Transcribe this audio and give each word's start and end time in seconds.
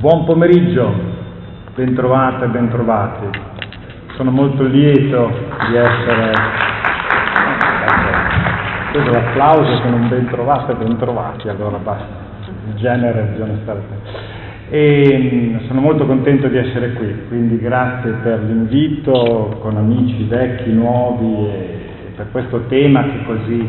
Buon 0.00 0.24
pomeriggio, 0.24 0.90
bentrovate 1.74 2.46
e 2.46 2.48
bentrovati. 2.48 3.38
Sono 4.16 4.30
molto 4.30 4.62
lieto 4.62 5.30
di 5.68 5.76
essere... 5.76 6.32
Questo 8.92 9.10
l'applauso 9.10 9.76
sono 9.82 9.96
un 9.96 10.08
bentrovate 10.08 10.72
bentrovati, 10.72 11.50
allora 11.50 11.76
basta, 11.76 12.06
in 12.70 12.76
genere 12.76 13.28
bisogna 13.32 13.58
stare... 13.60 13.82
E 14.70 15.58
mm, 15.60 15.66
sono 15.66 15.82
molto 15.82 16.06
contento 16.06 16.48
di 16.48 16.56
essere 16.56 16.94
qui, 16.94 17.26
quindi 17.28 17.58
grazie 17.58 18.12
per 18.22 18.40
l'invito 18.42 19.58
con 19.60 19.76
amici 19.76 20.24
vecchi, 20.24 20.72
nuovi 20.72 21.46
e 21.46 21.78
per 22.16 22.30
questo 22.30 22.62
tema 22.68 23.02
che 23.02 23.20
è 23.20 23.24
così 23.26 23.68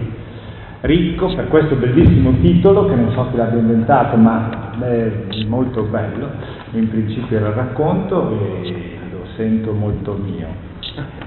ricco, 0.80 1.36
per 1.36 1.50
questo 1.50 1.76
bellissimo 1.76 2.32
titolo 2.40 2.88
che 2.88 2.96
non 2.96 3.12
so 3.12 3.28
chi 3.32 3.36
l'abbia 3.36 3.60
inventato, 3.60 4.16
ma 4.16 4.61
è 4.80 5.44
molto 5.46 5.84
bello, 5.84 6.30
in 6.72 6.90
principio 6.90 7.38
era 7.38 7.54
racconto 7.54 8.32
e 8.32 8.98
lo 9.12 9.26
sento 9.36 9.74
molto 9.74 10.14
mio. 10.14 10.48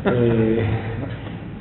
E, 0.02 0.64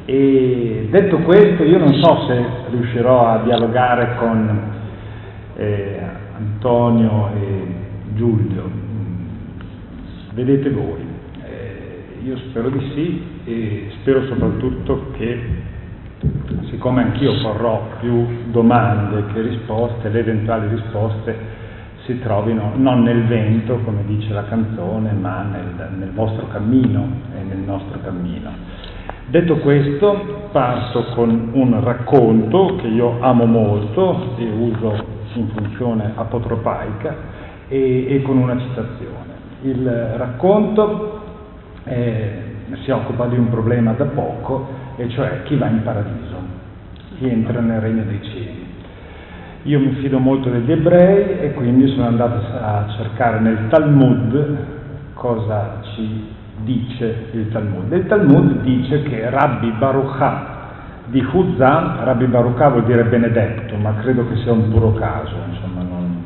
e 0.06 0.88
detto 0.90 1.18
questo, 1.20 1.64
io 1.64 1.78
non 1.78 1.94
so 1.94 2.26
se 2.28 2.46
riuscirò 2.72 3.28
a 3.28 3.44
dialogare 3.44 4.16
con 4.18 4.72
eh, 5.56 6.00
Antonio 6.38 7.30
e 7.36 7.76
Giulio, 8.16 8.70
vedete 10.34 10.70
voi. 10.70 11.02
Eh, 11.44 12.26
io 12.26 12.38
spero 12.50 12.70
di 12.70 12.92
sì 12.94 13.24
e 13.46 13.92
spero 14.00 14.26
soprattutto 14.26 15.12
che 15.18 15.72
siccome 16.70 17.04
anch'io 17.04 17.42
porrò 17.42 17.88
più 18.00 18.26
domande 18.52 19.26
che 19.34 19.42
risposte, 19.42 20.10
le 20.10 20.20
eventuali 20.20 20.68
risposte 20.70 21.53
si 22.06 22.20
trovino 22.20 22.72
non 22.76 23.04
nel 23.04 23.26
vento, 23.26 23.80
come 23.84 24.04
dice 24.06 24.34
la 24.34 24.44
canzone, 24.46 25.12
ma 25.14 25.44
nel, 25.44 25.90
nel 25.98 26.12
vostro 26.12 26.48
cammino 26.48 27.08
e 27.36 27.44
nel 27.44 27.60
nostro 27.60 28.00
cammino. 28.02 28.52
Detto 29.28 29.58
questo, 29.58 30.50
parto 30.52 31.06
con 31.16 31.52
un 31.54 31.82
racconto 31.82 32.76
che 32.76 32.88
io 32.88 33.22
amo 33.22 33.46
molto 33.46 34.36
e 34.38 34.50
uso 34.50 35.06
in 35.36 35.48
funzione 35.50 36.12
apotropaica 36.16 37.16
e, 37.68 38.16
e 38.16 38.22
con 38.22 38.38
una 38.38 38.60
citazione. 38.60 39.32
Il 39.62 39.90
racconto 40.18 41.22
eh, 41.86 42.42
si 42.84 42.92
occupa 42.92 43.28
di 43.28 43.38
un 43.38 43.50
problema 43.50 43.94
da 43.94 44.06
poco 44.06 44.68
e 44.98 45.08
cioè 45.10 45.44
chi 45.44 45.56
va 45.56 45.68
in 45.68 45.82
paradiso, 45.84 46.36
chi 47.18 47.30
entra 47.30 47.62
nel 47.62 47.80
regno 47.80 48.04
dei 48.04 48.20
cieli. 48.22 48.53
Io 49.64 49.80
mi 49.80 49.94
fido 50.02 50.20
molto 50.20 50.50
degli 50.50 50.72
ebrei 50.72 51.40
e 51.40 51.54
quindi 51.54 51.88
sono 51.88 52.08
andato 52.08 52.42
a 52.62 52.86
cercare 52.98 53.40
nel 53.40 53.68
Talmud 53.70 54.58
cosa 55.14 55.80
ci 55.94 56.28
dice 56.64 57.28
il 57.32 57.50
Talmud. 57.50 57.92
Il 57.92 58.06
Talmud 58.08 58.62
dice 58.62 59.04
che 59.04 59.30
Rabbi 59.30 59.72
Baruchah 59.72 60.62
di 61.06 61.26
Huzza, 61.32 62.04
Rabbi 62.04 62.26
Baruchah 62.26 62.70
vuol 62.70 62.86
dire 62.86 63.06
benedetto, 63.06 63.78
ma 63.78 63.94
credo 64.02 64.28
che 64.28 64.36
sia 64.38 64.52
un 64.52 64.70
puro 64.70 64.94
caso, 64.94 65.34
insomma 65.50 65.82
non, 65.82 66.24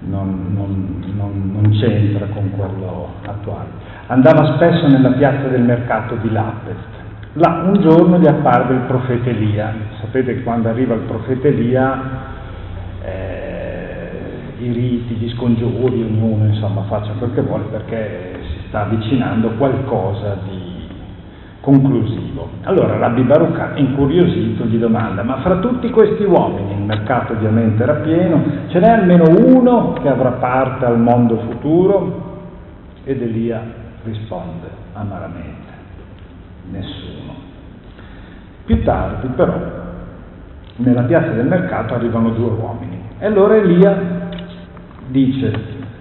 non, 0.00 0.72
non, 1.14 1.50
non 1.52 1.70
c'entra 1.72 2.26
con 2.26 2.50
quello 2.52 3.14
attuale. 3.26 3.68
Andava 4.06 4.54
spesso 4.54 4.86
nella 4.88 5.10
piazza 5.10 5.48
del 5.48 5.62
mercato 5.62 6.14
di 6.22 6.30
Lapest 6.30 7.04
Là 7.38 7.64
un 7.66 7.82
giorno 7.82 8.18
gli 8.18 8.26
apparve 8.26 8.72
il 8.72 8.80
profeta 8.86 9.28
Elia. 9.28 9.74
Sapete 10.00 10.36
che 10.36 10.42
quando 10.42 10.70
arriva 10.70 10.94
il 10.94 11.02
profeta 11.02 11.48
Elia 11.48 12.34
eh, 13.06 14.64
i 14.64 14.72
riti, 14.72 15.14
gli 15.14 15.30
scongiuri, 15.30 16.02
ognuno 16.02 16.46
insomma 16.46 16.82
faccia 16.82 17.12
quel 17.12 17.32
che 17.34 17.42
vuole 17.42 17.64
perché 17.70 18.40
si 18.42 18.68
sta 18.68 18.82
avvicinando 18.82 19.50
qualcosa 19.50 20.38
di 20.48 20.74
conclusivo. 21.60 22.48
Allora 22.62 22.96
Rabbi 22.96 23.22
Baruch, 23.22 23.72
incuriosito, 23.76 24.64
gli 24.64 24.78
domanda, 24.78 25.22
ma 25.22 25.38
fra 25.38 25.56
tutti 25.58 25.90
questi 25.90 26.24
uomini, 26.24 26.72
il 26.72 26.82
mercato 26.82 27.32
ovviamente 27.32 27.82
era 27.82 27.94
pieno, 27.94 28.42
ce 28.68 28.78
n'è 28.78 28.88
almeno 28.88 29.24
uno 29.28 29.92
che 29.94 30.08
avrà 30.08 30.32
parte 30.32 30.84
al 30.84 30.98
mondo 30.98 31.38
futuro? 31.38 32.24
Ed 33.04 33.22
Elia 33.22 33.62
risponde 34.04 34.68
amaramente, 34.92 35.72
nessuno. 36.70 37.34
Più 38.64 38.82
tardi 38.82 39.28
però 39.28 39.84
nella 40.76 41.02
piazza 41.02 41.30
del 41.30 41.46
mercato 41.46 41.94
arrivano 41.94 42.30
due 42.30 42.50
uomini 42.50 43.00
e 43.18 43.26
allora 43.26 43.56
Elia 43.56 44.28
dice 45.08 45.52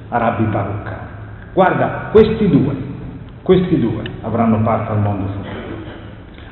a 0.10 0.18
Rabbi 0.18 0.44
Baruch, 0.46 0.94
guarda 1.54 2.10
questi 2.12 2.50
due, 2.50 2.76
questi 3.42 3.80
due 3.80 4.04
avranno 4.22 4.62
parte 4.62 4.92
al 4.92 5.00
mondo 5.00 5.28
futuro. 5.28 5.54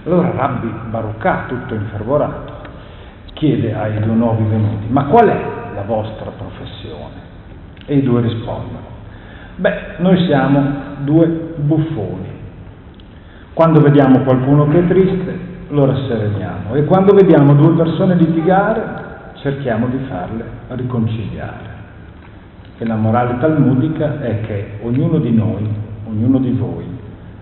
Allora 0.06 0.32
Rabbi 0.36 0.72
Baruch, 0.90 1.48
tutto 1.48 1.74
infervorato, 1.74 2.54
chiede 3.34 3.74
ai 3.74 4.00
due 4.00 4.14
nuovi 4.14 4.44
venuti, 4.44 4.86
ma 4.88 5.06
qual 5.06 5.28
è 5.28 5.46
la 5.76 5.84
vostra 5.84 6.32
professione? 6.32 7.22
E 7.86 7.98
i 7.98 8.04
due 8.04 8.22
rispondono, 8.22 8.88
beh, 9.58 9.76
noi 9.98 10.26
siamo 10.26 10.62
due 11.00 11.28
buffoni. 11.58 12.32
Quando 13.54 13.82
vediamo 13.82 14.20
qualcuno 14.20 14.68
che 14.70 14.80
è 14.80 14.88
triste, 14.88 15.43
lo 15.74 15.86
rassereniamo 15.86 16.76
e 16.76 16.86
quando 16.86 17.14
vediamo 17.16 17.56
due 17.56 17.74
persone 17.74 18.16
litigare 18.16 19.02
cerchiamo 19.42 19.88
di 19.88 19.98
farle 20.08 20.46
riconciliare. 20.70 21.72
E 22.78 22.86
la 22.86 22.96
morale 22.96 23.40
talmudica 23.40 24.22
è 24.22 24.42
che 24.42 24.78
ognuno 24.82 25.18
di 25.18 25.32
noi, 25.32 25.68
ognuno 26.08 26.38
di 26.38 26.52
voi, 26.52 26.86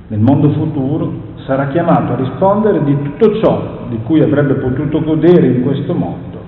nel 0.07 0.19
mondo 0.19 0.49
futuro 0.51 1.29
sarà 1.45 1.67
chiamato 1.67 2.13
a 2.13 2.15
rispondere 2.15 2.83
di 2.83 2.95
tutto 3.01 3.39
ciò 3.41 3.85
di 3.89 3.97
cui 4.03 4.21
avrebbe 4.21 4.55
potuto 4.55 5.01
godere 5.03 5.47
in 5.47 5.63
questo 5.63 5.93
mondo 5.93 6.41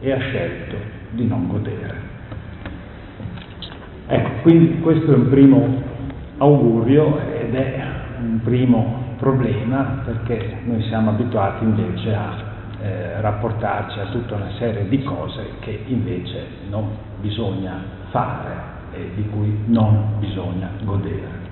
e 0.00 0.12
ha 0.12 0.18
scelto 0.18 0.76
di 1.10 1.26
non 1.26 1.48
godere. 1.48 2.02
Ecco, 4.06 4.30
quindi 4.42 4.80
questo 4.80 5.12
è 5.12 5.14
un 5.16 5.28
primo 5.28 5.66
augurio 6.38 7.18
ed 7.40 7.54
è 7.54 7.82
un 8.20 8.40
primo 8.42 9.03
problema 9.24 10.02
perché 10.04 10.58
noi 10.64 10.82
siamo 10.82 11.08
abituati 11.10 11.64
invece 11.64 12.14
a 12.14 12.36
eh, 12.82 13.20
rapportarci 13.22 13.98
a 13.98 14.04
tutta 14.10 14.34
una 14.34 14.50
serie 14.58 14.86
di 14.86 15.02
cose 15.02 15.52
che 15.60 15.84
invece 15.86 16.46
non 16.68 16.90
bisogna 17.22 17.80
fare 18.10 18.72
e 18.92 19.12
di 19.14 19.26
cui 19.30 19.64
non 19.66 20.18
bisogna 20.18 20.68
godere. 20.82 21.42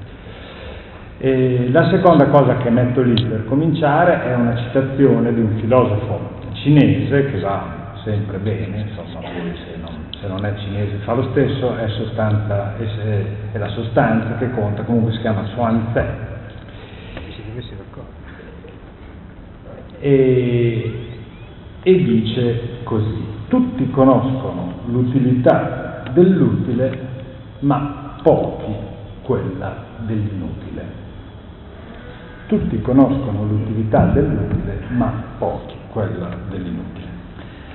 E 1.16 1.70
la 1.70 1.88
seconda 1.88 2.26
cosa 2.26 2.58
che 2.58 2.68
metto 2.68 3.00
lì 3.00 3.14
per 3.26 3.46
cominciare 3.46 4.22
è 4.22 4.34
una 4.34 4.54
citazione 4.56 5.32
di 5.32 5.40
un 5.40 5.56
filosofo 5.58 6.40
cinese 6.52 7.30
che 7.30 7.40
va 7.40 7.94
sempre 8.04 8.36
bene, 8.36 8.80
insomma, 8.80 9.20
poi 9.20 9.56
se 9.64 9.78
non, 9.80 9.94
se 10.20 10.26
non 10.26 10.44
è 10.44 10.54
cinese 10.56 10.96
fa 11.04 11.14
lo 11.14 11.30
stesso, 11.30 11.74
è, 11.76 11.88
sostanza, 11.88 12.76
è, 12.76 13.24
è 13.52 13.58
la 13.58 13.68
sostanza 13.68 14.36
che 14.36 14.50
conta, 14.50 14.82
comunque 14.82 15.12
si 15.12 15.20
chiama 15.20 15.44
Xuan 15.54 15.92
e, 20.02 20.92
e 21.80 22.04
dice 22.04 22.60
così, 22.82 23.24
tutti 23.46 23.88
conoscono 23.90 24.72
l'utilità 24.86 26.02
dell'utile, 26.12 26.98
ma 27.60 28.16
pochi 28.20 28.74
quella 29.22 29.84
dell'inutile. 30.04 31.00
Tutti 32.46 32.82
conoscono 32.82 33.44
l'utilità 33.44 34.06
dell'utile, 34.06 34.80
ma 34.88 35.22
pochi 35.38 35.76
quella 35.92 36.30
dell'inutile. 36.50 37.06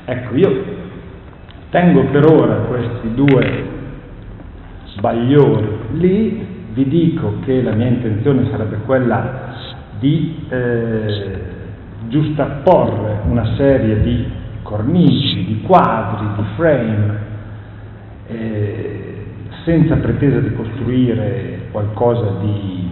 Ecco, 0.04 0.36
io 0.36 0.64
tengo 1.70 2.04
per 2.08 2.26
ora 2.30 2.56
questi 2.56 3.14
due 3.14 3.66
sbagliori 4.96 5.68
lì, 5.94 6.46
vi 6.74 6.88
dico 6.90 7.36
che 7.46 7.62
la 7.62 7.74
mia 7.74 7.88
intenzione 7.88 8.50
sarebbe 8.52 8.80
quella 8.86 9.56
di 10.00 10.46
eh, 10.50 11.56
giustapporre 12.08 13.20
una 13.28 13.56
serie 13.56 14.02
di 14.02 14.26
cornici, 14.64 15.46
di 15.46 15.62
quadri, 15.62 16.28
di 16.36 16.44
frame, 16.56 17.18
eh, 18.28 19.26
senza 19.64 19.96
pretesa 19.96 20.40
di 20.40 20.54
costruire 20.54 21.68
qualcosa 21.72 22.40
di 22.42 22.88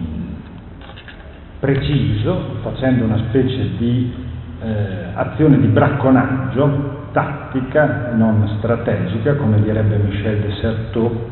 preciso, 1.58 2.56
facendo 2.62 3.04
una 3.04 3.18
specie 3.28 3.76
di 3.78 4.12
eh, 4.60 5.04
azione 5.14 5.58
di 5.58 5.66
bracconaggio 5.68 7.08
tattica, 7.12 8.12
non 8.14 8.56
strategica, 8.58 9.34
come 9.36 9.62
direbbe 9.62 9.96
Michel 9.96 10.40
de 10.40 10.52
Certeau, 10.54 11.30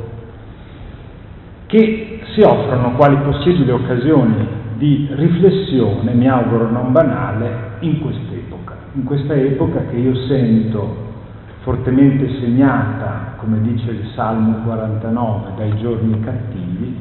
che 1.67 2.21
si 2.35 2.41
offrono 2.41 2.93
quali 2.93 3.17
possibili 3.17 3.71
occasioni 3.71 4.63
di 4.85 5.09
riflessione, 5.13 6.13
mi 6.13 6.29
auguro 6.29 6.71
non 6.71 6.93
banale, 6.93 7.79
in 7.81 8.01
quest'epoca, 8.01 8.77
in 8.93 9.05
questa 9.05 9.33
epoca 9.35 9.87
che 9.87 9.97
io 9.97 10.15
sento 10.27 11.13
fortemente 11.61 12.29
segnata, 12.41 13.33
come 13.39 13.63
dice 13.63 13.91
il 13.93 14.11
Salmo 14.15 14.59
49, 14.63 15.53
dai 15.57 15.79
giorni 15.79 16.21
cattivi 16.21 16.97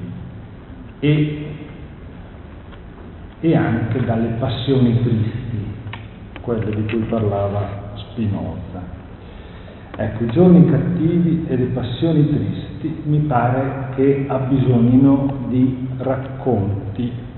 e, 0.99 1.45
e 3.41 3.55
anche 3.57 4.01
dalle 4.05 4.35
passioni 4.39 5.01
tristi, 5.01 5.67
quelle 6.39 6.73
di 6.73 6.85
cui 6.85 7.05
parlava 7.09 7.91
Spinoza. 7.95 9.01
Ecco, 9.97 10.23
i 10.23 10.27
giorni 10.27 10.69
cattivi 10.71 11.45
e 11.49 11.57
le 11.57 11.65
passioni 11.65 12.29
tristi 12.29 13.01
mi 13.03 13.19
pare 13.19 13.89
che 13.95 14.23
abbisognino 14.29 15.47
di 15.49 15.85
racconti 15.97 17.31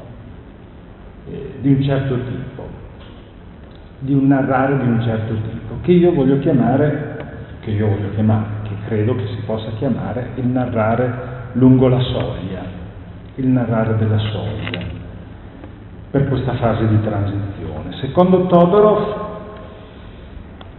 eh, 1.30 1.56
di 1.62 1.74
un 1.74 1.82
certo 1.82 2.16
tipo, 2.16 2.68
di 4.00 4.14
un 4.14 4.28
narrare 4.28 4.78
di 4.78 4.88
un 4.88 5.02
certo 5.02 5.34
tipo, 5.34 5.76
che 5.82 5.92
io 5.92 6.14
voglio 6.14 6.40
chiamare, 6.40 7.18
che 7.62 7.72
io 7.72 7.88
voglio 7.88 8.10
chiamare, 8.14 8.46
che 8.64 8.76
credo 8.88 9.16
che 9.16 9.26
si 9.28 9.42
possa 9.46 9.70
chiamare 9.78 10.30
il 10.36 10.46
narrare 10.46 11.34
lungo 11.54 11.88
la 11.88 12.00
soglia, 12.00 12.62
il 13.36 13.48
narrare 13.48 13.96
della 13.98 14.20
soglia, 14.20 14.80
per 16.12 16.28
questa 16.28 16.54
fase 16.56 16.88
di 16.88 17.02
transizione. 17.02 17.94
Secondo 18.00 18.46
Todorov 18.46 19.25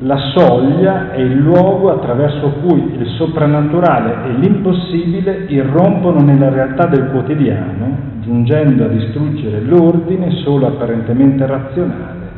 la 0.00 0.18
soglia 0.34 1.12
è 1.12 1.20
il 1.20 1.36
luogo 1.38 1.90
attraverso 1.90 2.50
cui 2.60 2.98
il 2.98 3.06
soprannaturale 3.16 4.28
e 4.28 4.32
l'impossibile 4.32 5.46
irrompono 5.48 6.20
nella 6.20 6.50
realtà 6.50 6.86
del 6.86 7.08
quotidiano, 7.10 7.96
giungendo 8.20 8.84
a 8.84 8.88
distruggere 8.88 9.62
l'ordine 9.62 10.32
solo 10.42 10.66
apparentemente 10.66 11.46
razionale 11.46 12.28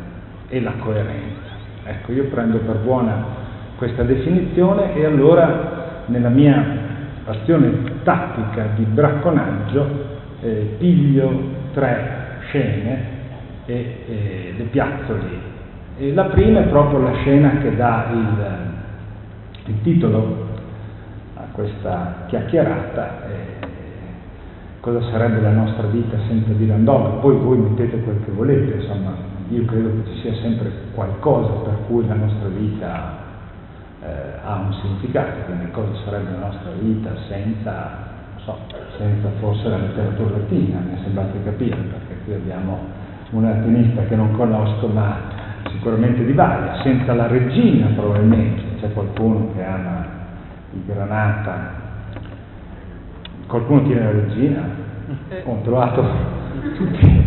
e 0.47 0.61
la 0.61 0.71
coerenza. 0.79 1.51
Ecco, 1.83 2.13
io 2.13 2.25
prendo 2.25 2.59
per 2.59 2.77
buona 2.77 3.25
questa 3.75 4.03
definizione 4.03 4.95
e 4.95 5.03
allora 5.03 6.03
nella 6.05 6.29
mia 6.29 6.63
azione 7.25 7.71
tattica 8.03 8.67
di 8.75 8.85
bracconaggio 8.85 9.87
eh, 10.41 10.75
piglio 10.77 11.57
tre 11.73 12.37
scene 12.47 13.17
e 13.65 13.95
eh, 14.07 14.53
le 14.57 14.63
piazzo 14.63 15.13
lì 15.13 15.57
e 15.99 16.13
la 16.13 16.27
prima 16.27 16.61
è 16.61 16.67
proprio 16.67 16.99
la 16.99 17.13
scena 17.15 17.57
che 17.57 17.75
dà 17.75 18.07
il, 18.13 19.71
il 19.73 19.81
titolo 19.81 20.47
a 21.35 21.43
questa 21.51 22.23
chiacchierata, 22.27 23.27
eh, 23.27 23.67
cosa 24.79 25.01
sarebbe 25.11 25.41
la 25.41 25.51
nostra 25.51 25.87
vita 25.87 26.17
senza 26.29 26.53
Dylan 26.53 26.85
Dog, 26.85 27.19
poi 27.19 27.35
voi 27.35 27.57
mettete 27.57 28.01
quel 28.01 28.23
che 28.23 28.31
volete, 28.31 28.75
insomma, 28.75 29.11
io 29.49 29.65
credo 29.65 29.89
che 29.89 30.11
ci 30.13 30.21
sia 30.21 30.35
sempre 30.35 30.71
qualcosa 30.95 31.51
per 31.65 31.75
cui 31.87 32.07
la 32.07 32.13
nostra 32.13 32.47
vita 32.47 33.17
eh, 34.01 34.07
ha 34.45 34.55
un 34.55 34.73
significato, 34.75 35.41
quindi 35.47 35.69
cosa 35.71 35.93
sarebbe 36.05 36.31
la 36.31 36.45
nostra 36.45 36.71
vita 36.79 37.11
senza, 37.27 38.07
so, 38.37 38.57
senza 38.97 39.27
forse 39.41 39.67
la 39.67 39.77
letteratura 39.77 40.37
latina, 40.37 40.79
mi 40.79 40.97
sembrate 41.03 41.43
capire, 41.43 41.75
perché 41.75 42.23
qui 42.23 42.35
abbiamo 42.35 42.79
un 43.31 43.43
latinista 43.43 44.03
che 44.03 44.15
non 44.15 44.31
conosco, 44.31 44.87
ma 44.87 45.38
sicuramente 45.71 46.25
di 46.25 46.33
varia, 46.33 46.81
senza 46.81 47.13
la 47.13 47.27
regina 47.27 47.87
probabilmente, 47.95 48.61
c'è 48.79 48.91
qualcuno 48.93 49.51
che 49.55 49.63
ama 49.63 50.05
il 50.73 50.81
granata, 50.85 51.73
qualcuno 53.47 53.83
tiene 53.83 54.03
la 54.03 54.11
regina, 54.11 54.61
ho 55.43 55.61
trovato 55.63 56.03
tutti, 56.75 57.23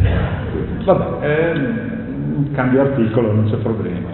vabbè, 0.85 1.27
eh, 1.27 2.53
cambio 2.53 2.81
articolo, 2.83 3.33
non 3.33 3.51
c'è 3.51 3.57
problema. 3.57 4.11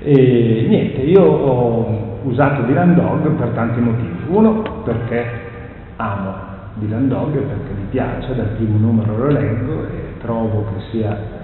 E 0.00 0.66
niente, 0.68 1.00
io 1.00 1.22
ho 1.22 2.20
usato 2.22 2.62
Dylan 2.62 2.94
Dog 2.94 3.30
per 3.32 3.48
tanti 3.48 3.80
motivi. 3.80 4.16
Uno 4.28 4.82
perché 4.84 5.26
amo 5.96 6.34
Dylan 6.74 7.08
Dog, 7.08 7.32
perché 7.32 7.72
mi 7.76 7.86
piace, 7.90 8.34
dal 8.34 8.50
primo 8.56 8.78
numero 8.78 9.16
lo 9.16 9.26
leggo 9.26 9.84
e 9.84 10.18
trovo 10.20 10.66
che 10.72 10.80
sia 10.90 11.37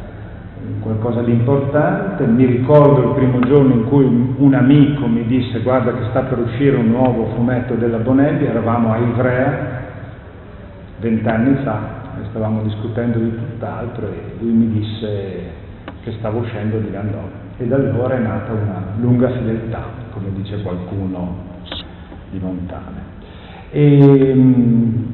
qualcosa 0.81 1.23
di 1.23 1.33
importante. 1.33 2.27
Mi 2.27 2.45
ricordo 2.45 3.09
il 3.09 3.15
primo 3.15 3.41
giorno 3.41 3.75
in 3.75 3.85
cui 3.87 4.05
un 4.05 4.55
amico 4.55 5.07
mi 5.07 5.27
disse 5.27 5.61
guarda 5.61 5.93
che 5.93 6.05
sta 6.11 6.21
per 6.23 6.39
uscire 6.39 6.77
un 6.77 6.91
nuovo 6.91 7.27
fumetto 7.35 7.75
della 7.75 7.99
Bonelli, 7.99 8.47
eravamo 8.47 8.93
a 8.93 8.99
Ivrea 8.99 9.83
vent'anni 10.99 11.57
fa 11.63 12.03
e 12.21 12.27
stavamo 12.31 12.63
discutendo 12.63 13.19
di 13.19 13.31
tutt'altro 13.31 14.07
e 14.07 14.37
lui 14.41 14.53
mi 14.53 14.69
disse 14.69 15.63
che 16.03 16.13
stavo 16.19 16.41
uscendo 16.41 16.79
di 16.79 16.91
Landau 16.91 17.43
e 17.57 17.67
da 17.67 17.77
allora 17.77 18.15
è 18.15 18.19
nata 18.19 18.53
una 18.53 18.83
lunga 19.01 19.31
fedeltà, 19.31 19.83
come 20.13 20.27
dice 20.35 20.61
qualcuno 20.63 21.37
di 22.31 22.41
lontane. 22.41 23.13
E, 23.71 24.31
ehm, 24.31 25.07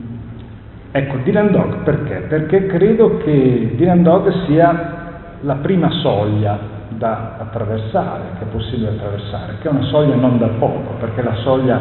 ecco, 0.91 1.17
Dylan 1.25 1.50
Dog 1.50 1.82
perché? 1.82 2.25
Perché 2.29 2.67
credo 2.67 3.19
che 3.19 3.73
Dylan 3.76 4.02
Dog 4.02 4.47
sia 4.47 5.00
la 5.40 5.54
prima 5.56 5.90
soglia 5.90 6.78
da 6.88 7.37
attraversare, 7.38 8.32
che 8.38 8.44
è 8.44 8.48
possibile 8.48 8.90
attraversare, 8.90 9.54
che 9.60 9.69
è 9.69 9.70
una 9.70 9.84
soglia 9.84 10.14
non 10.16 10.38
da 10.38 10.48
poco, 10.58 10.94
perché 10.98 11.20
è 11.20 11.25
la 11.25 11.37
soglia 11.37 11.81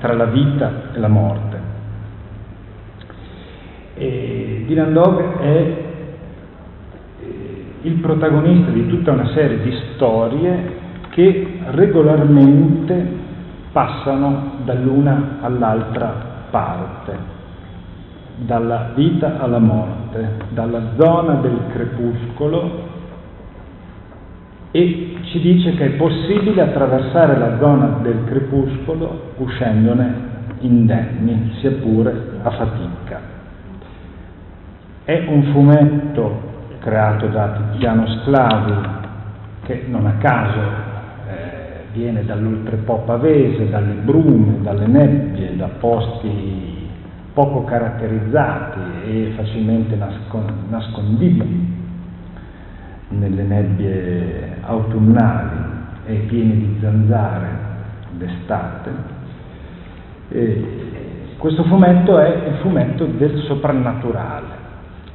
tra 0.00 0.14
la 0.14 0.24
vita 0.24 0.70
e 0.92 0.98
la 0.98 1.08
morte. 1.08 1.60
E 3.94 4.64
Dylan 4.66 4.92
Dog 4.92 5.38
è 5.38 5.84
eh, 7.20 7.64
il 7.82 7.94
protagonista 7.94 8.70
di 8.70 8.86
tutta 8.88 9.12
una 9.12 9.28
serie 9.28 9.60
di 9.60 9.72
storie 9.94 10.84
che 11.10 11.60
regolarmente 11.66 13.24
passano 13.72 14.56
dall'una 14.64 15.38
all'altra 15.40 16.12
parte, 16.50 17.34
dalla 18.36 18.90
vita 18.94 19.38
alla 19.38 19.58
morte, 19.58 20.36
dalla 20.50 20.80
zona 20.96 21.34
del 21.34 21.58
crepuscolo 21.72 22.94
e 24.76 25.16
ci 25.22 25.40
dice 25.40 25.74
che 25.74 25.86
è 25.86 25.90
possibile 25.92 26.60
attraversare 26.60 27.38
la 27.38 27.56
zona 27.58 27.98
del 28.02 28.24
crepuscolo 28.26 29.32
uscendone 29.38 30.34
indenni, 30.60 31.52
sia 31.60 31.72
pure 31.72 32.12
a 32.42 32.50
fatica. 32.50 33.20
È 35.02 35.24
un 35.28 35.44
fumetto 35.44 36.40
creato 36.80 37.26
da 37.28 37.70
Tiziano 37.72 38.06
Sclavi 38.06 38.74
che 39.62 39.84
non 39.88 40.04
a 40.06 40.16
caso 40.18 40.60
eh, 40.60 41.84
viene 41.94 42.26
dall'oltrepo 42.26 42.98
pavese, 43.06 43.70
dalle 43.70 43.94
brume, 43.94 44.60
dalle 44.60 44.86
nebbie, 44.86 45.56
da 45.56 45.68
posti 45.80 46.86
poco 47.32 47.64
caratterizzati 47.64 48.80
e 49.06 49.32
facilmente 49.36 49.98
nascondibili 50.68 51.84
nelle 53.08 53.42
nebbie 53.42 54.58
autunnali 54.62 55.74
e 56.06 56.14
piene 56.28 56.54
di 56.54 56.78
zanzare 56.80 57.48
d'estate. 58.12 58.90
E 60.28 60.86
questo 61.38 61.64
fumetto 61.64 62.18
è 62.18 62.48
il 62.48 62.54
fumetto 62.62 63.04
del 63.04 63.38
soprannaturale, 63.42 64.64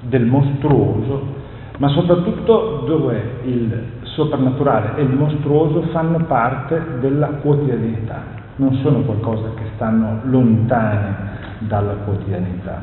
del 0.01 0.25
mostruoso, 0.25 1.39
ma 1.77 1.87
soprattutto 1.89 2.83
dove 2.85 3.39
il 3.43 3.83
soprannaturale 4.03 4.97
e 4.97 5.01
il 5.01 5.13
mostruoso 5.13 5.81
fanno 5.91 6.19
parte 6.25 6.81
della 6.99 7.27
quotidianità, 7.41 8.21
non 8.57 8.75
sono 8.75 8.99
qualcosa 8.99 9.49
che 9.55 9.63
stanno 9.75 10.19
lontane 10.23 11.15
dalla 11.59 11.93
quotidianità, 12.05 12.81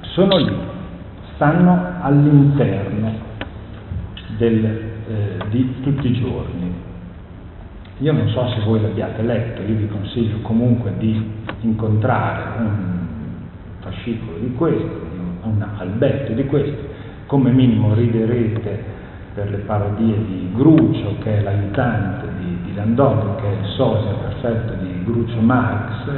sono 0.00 0.36
lì, 0.36 0.56
stanno 1.34 1.94
all'interno 2.00 3.32
del, 4.36 4.64
eh, 4.64 5.44
di 5.50 5.80
tutti 5.82 6.08
i 6.08 6.12
giorni. 6.12 6.72
Io 7.98 8.12
non 8.12 8.28
so 8.30 8.48
se 8.48 8.60
voi 8.64 8.80
l'abbiate 8.80 9.22
letto, 9.22 9.62
io 9.62 9.76
vi 9.76 9.88
consiglio 9.88 10.38
comunque 10.42 10.92
di 10.98 11.30
incontrare 11.60 12.60
un 12.60 13.06
fascicolo 13.80 14.38
di 14.38 14.52
questo, 14.54 15.02
un 15.42 15.64
albetto 15.76 16.32
di 16.32 16.44
questo, 16.46 16.88
come 17.26 17.50
minimo 17.50 17.94
riderete 17.94 18.92
per 19.34 19.50
le 19.50 19.58
parodie 19.58 20.16
di 20.16 20.50
Grucio, 20.54 21.16
che 21.22 21.38
è 21.38 21.42
l'aiutante 21.42 22.26
di, 22.38 22.56
di 22.64 22.74
Landotto, 22.74 23.36
che 23.36 23.48
è 23.48 23.60
il 23.60 23.66
sosia 23.76 24.12
perfetto 24.12 24.74
di 24.82 25.04
Grucio 25.04 25.40
Marx, 25.40 26.08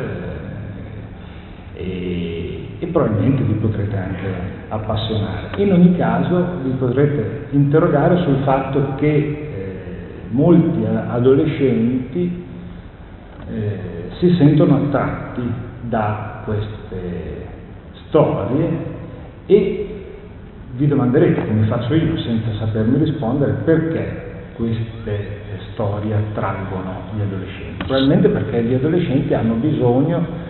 eh, 1.74 1.80
e, 1.80 2.65
e 2.78 2.86
probabilmente 2.86 3.42
vi 3.42 3.54
potrete 3.54 3.96
anche 3.96 4.28
appassionare. 4.68 5.48
In 5.56 5.72
ogni 5.72 5.96
caso 5.96 6.44
vi 6.62 6.70
potrete 6.70 7.46
interrogare 7.50 8.18
sul 8.18 8.38
fatto 8.44 8.94
che 8.96 9.06
eh, 9.06 10.28
molti 10.30 10.84
adolescenti 10.84 12.44
eh, 13.48 13.78
si 14.18 14.34
sentono 14.36 14.76
attratti 14.76 15.42
da 15.82 16.42
queste 16.44 17.46
storie 18.08 18.94
e 19.46 19.86
vi 20.76 20.86
domanderete, 20.86 21.46
come 21.46 21.66
faccio 21.66 21.94
io 21.94 22.18
senza 22.18 22.52
sapermi 22.58 22.98
rispondere, 22.98 23.52
perché 23.64 24.24
queste 24.56 25.44
storie 25.72 26.14
attraggono 26.14 26.92
gli 27.16 27.20
adolescenti? 27.20 27.84
Probabilmente 27.84 28.28
perché 28.28 28.62
gli 28.62 28.74
adolescenti 28.74 29.32
hanno 29.32 29.54
bisogno 29.54 30.44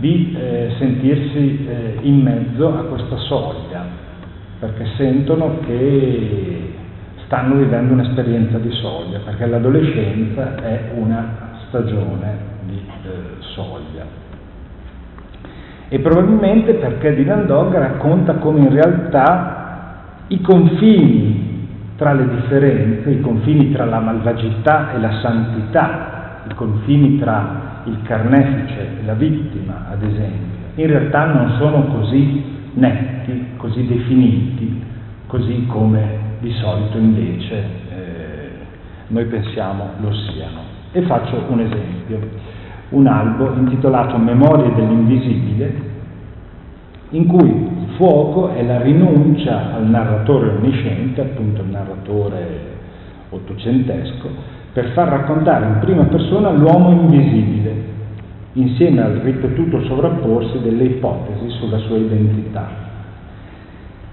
di 0.00 0.34
eh, 0.34 0.72
sentirsi 0.78 1.66
eh, 1.66 1.98
in 2.00 2.22
mezzo 2.22 2.74
a 2.76 2.84
questa 2.84 3.16
soglia, 3.18 3.84
perché 4.58 4.86
sentono 4.96 5.58
che 5.66 6.72
stanno 7.26 7.56
vivendo 7.56 7.92
un'esperienza 7.92 8.58
di 8.58 8.70
soglia, 8.72 9.20
perché 9.24 9.46
l'adolescenza 9.46 10.56
è 10.56 10.90
una 10.94 11.52
stagione 11.68 12.36
di 12.66 12.76
eh, 12.76 13.10
soglia. 13.54 14.04
E 15.88 15.98
probabilmente 15.98 16.74
perché 16.74 17.14
Dylan 17.14 17.46
Dog 17.46 17.74
racconta 17.74 18.34
come 18.34 18.60
in 18.60 18.70
realtà 18.70 20.24
i 20.28 20.40
confini 20.40 21.68
tra 21.96 22.14
le 22.14 22.28
differenze, 22.28 23.10
i 23.10 23.20
confini 23.20 23.72
tra 23.72 23.84
la 23.84 23.98
malvagità 23.98 24.94
e 24.94 25.00
la 25.00 25.20
santità, 25.20 26.42
i 26.48 26.54
confini 26.54 27.18
tra 27.18 27.69
il 27.84 28.02
carnefice 28.02 28.98
la 29.04 29.14
vittima, 29.14 29.86
ad 29.90 30.02
esempio, 30.02 30.58
in 30.74 30.86
realtà 30.86 31.26
non 31.26 31.56
sono 31.58 31.84
così 31.86 32.42
netti, 32.74 33.46
così 33.56 33.86
definiti, 33.86 34.82
così 35.26 35.66
come 35.66 36.18
di 36.40 36.52
solito 36.52 36.98
invece 36.98 37.54
eh, 37.56 38.50
noi 39.08 39.24
pensiamo 39.26 39.90
lo 40.00 40.12
siano. 40.12 40.60
E 40.92 41.02
faccio 41.02 41.44
un 41.48 41.60
esempio, 41.60 42.18
un 42.90 43.06
albo 43.06 43.52
intitolato 43.54 44.16
Memorie 44.16 44.74
dell'invisibile, 44.74 45.88
in 47.10 47.26
cui 47.26 47.48
il 47.48 47.88
fuoco 47.96 48.52
è 48.52 48.62
la 48.62 48.80
rinuncia 48.80 49.74
al 49.74 49.86
narratore 49.86 50.50
onnisciente, 50.50 51.20
appunto 51.20 51.62
il 51.62 51.68
narratore 51.68 52.68
ottocentesco, 53.30 54.58
per 54.72 54.90
far 54.92 55.08
raccontare 55.08 55.66
in 55.66 55.78
prima 55.80 56.04
persona 56.04 56.50
l'uomo 56.50 56.90
invisibile, 56.90 57.74
insieme 58.52 59.02
al 59.02 59.12
ripetuto 59.14 59.82
sovrapporsi 59.82 60.60
delle 60.60 60.84
ipotesi 60.84 61.48
sulla 61.58 61.78
sua 61.78 61.96
identità. 61.96 62.68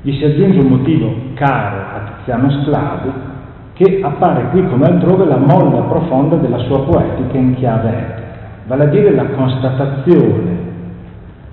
Vi 0.01 0.13
si 0.13 0.23
aggiunge 0.23 0.59
un 0.59 0.67
motivo 0.67 1.13
caro 1.33 1.77
a 1.77 2.11
Tiziano 2.17 2.49
Sclavi, 2.49 3.11
che 3.73 3.99
appare 4.01 4.49
qui 4.49 4.65
come 4.67 4.85
altrove 4.85 5.25
la 5.25 5.37
molla 5.37 5.81
profonda 5.81 6.35
della 6.37 6.57
sua 6.59 6.83
poetica 6.83 7.37
in 7.37 7.55
chiave 7.55 7.89
etica, 7.89 8.23
vale 8.65 8.83
a 8.85 8.87
dire 8.87 9.11
la 9.11 9.25
constatazione 9.25 10.65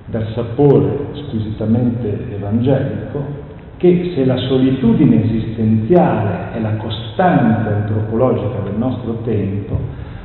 del 0.07 0.27
sapore 0.35 1.09
squisitamente 1.13 2.35
evangelico 2.35 3.43
che 3.77 4.13
se 4.15 4.25
la 4.25 4.37
solitudine 4.37 5.25
esistenziale 5.25 6.53
è 6.53 6.61
la 6.61 6.77
costante 6.77 7.69
antropologica 7.71 8.61
del 8.65 8.77
nostro 8.77 9.21
tempo, 9.25 9.79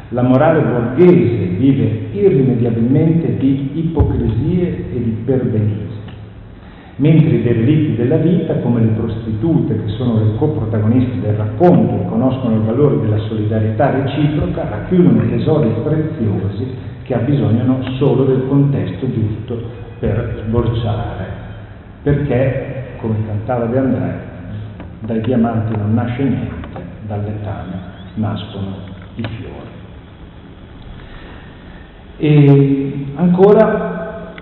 la 0.10 0.24
morale 0.24 0.62
borghese 0.62 1.46
vive 1.58 2.08
irrimediabilmente 2.12 3.38
di 3.38 3.72
ipocrisie 3.74 4.92
e 4.92 5.04
di 5.04 5.18
perbenismi 5.26 5.90
mentre 7.00 7.36
i 7.36 7.42
derelitti 7.42 7.96
della 7.96 8.18
vita, 8.18 8.56
come 8.56 8.82
le 8.82 8.88
prostitute 8.88 9.74
che 9.74 9.88
sono 9.90 10.20
le 10.20 10.36
coprotagoniste 10.36 11.22
del 11.22 11.36
racconto 11.36 11.96
e 11.96 12.06
conoscono 12.08 12.56
il 12.56 12.62
valore 12.62 13.00
della 13.00 13.20
solidarietà 13.20 13.92
reciproca, 13.92 14.68
racchiudono 14.70 15.26
tesori 15.30 15.70
preziosi 15.82 16.68
che 17.04 17.16
abbisognano 17.16 17.82
solo 17.98 18.26
del 18.26 18.46
contesto 18.48 19.08
giusto 19.12 19.62
per 20.00 20.44
sborciare, 20.46 21.26
perché, 22.04 22.69
come 23.02 23.26
cantava 23.26 23.66
De 23.66 23.78
André, 23.78 24.20
dai 25.02 25.22
diamanti 25.22 25.76
non 25.78 25.94
nasce 25.94 26.24
niente, 26.24 26.82
dal 27.08 27.24
letame 27.24 27.74
nascono 28.16 28.76
i 29.16 29.24
fiori. 29.24 29.78
E 32.18 33.06
ancora 33.16 34.34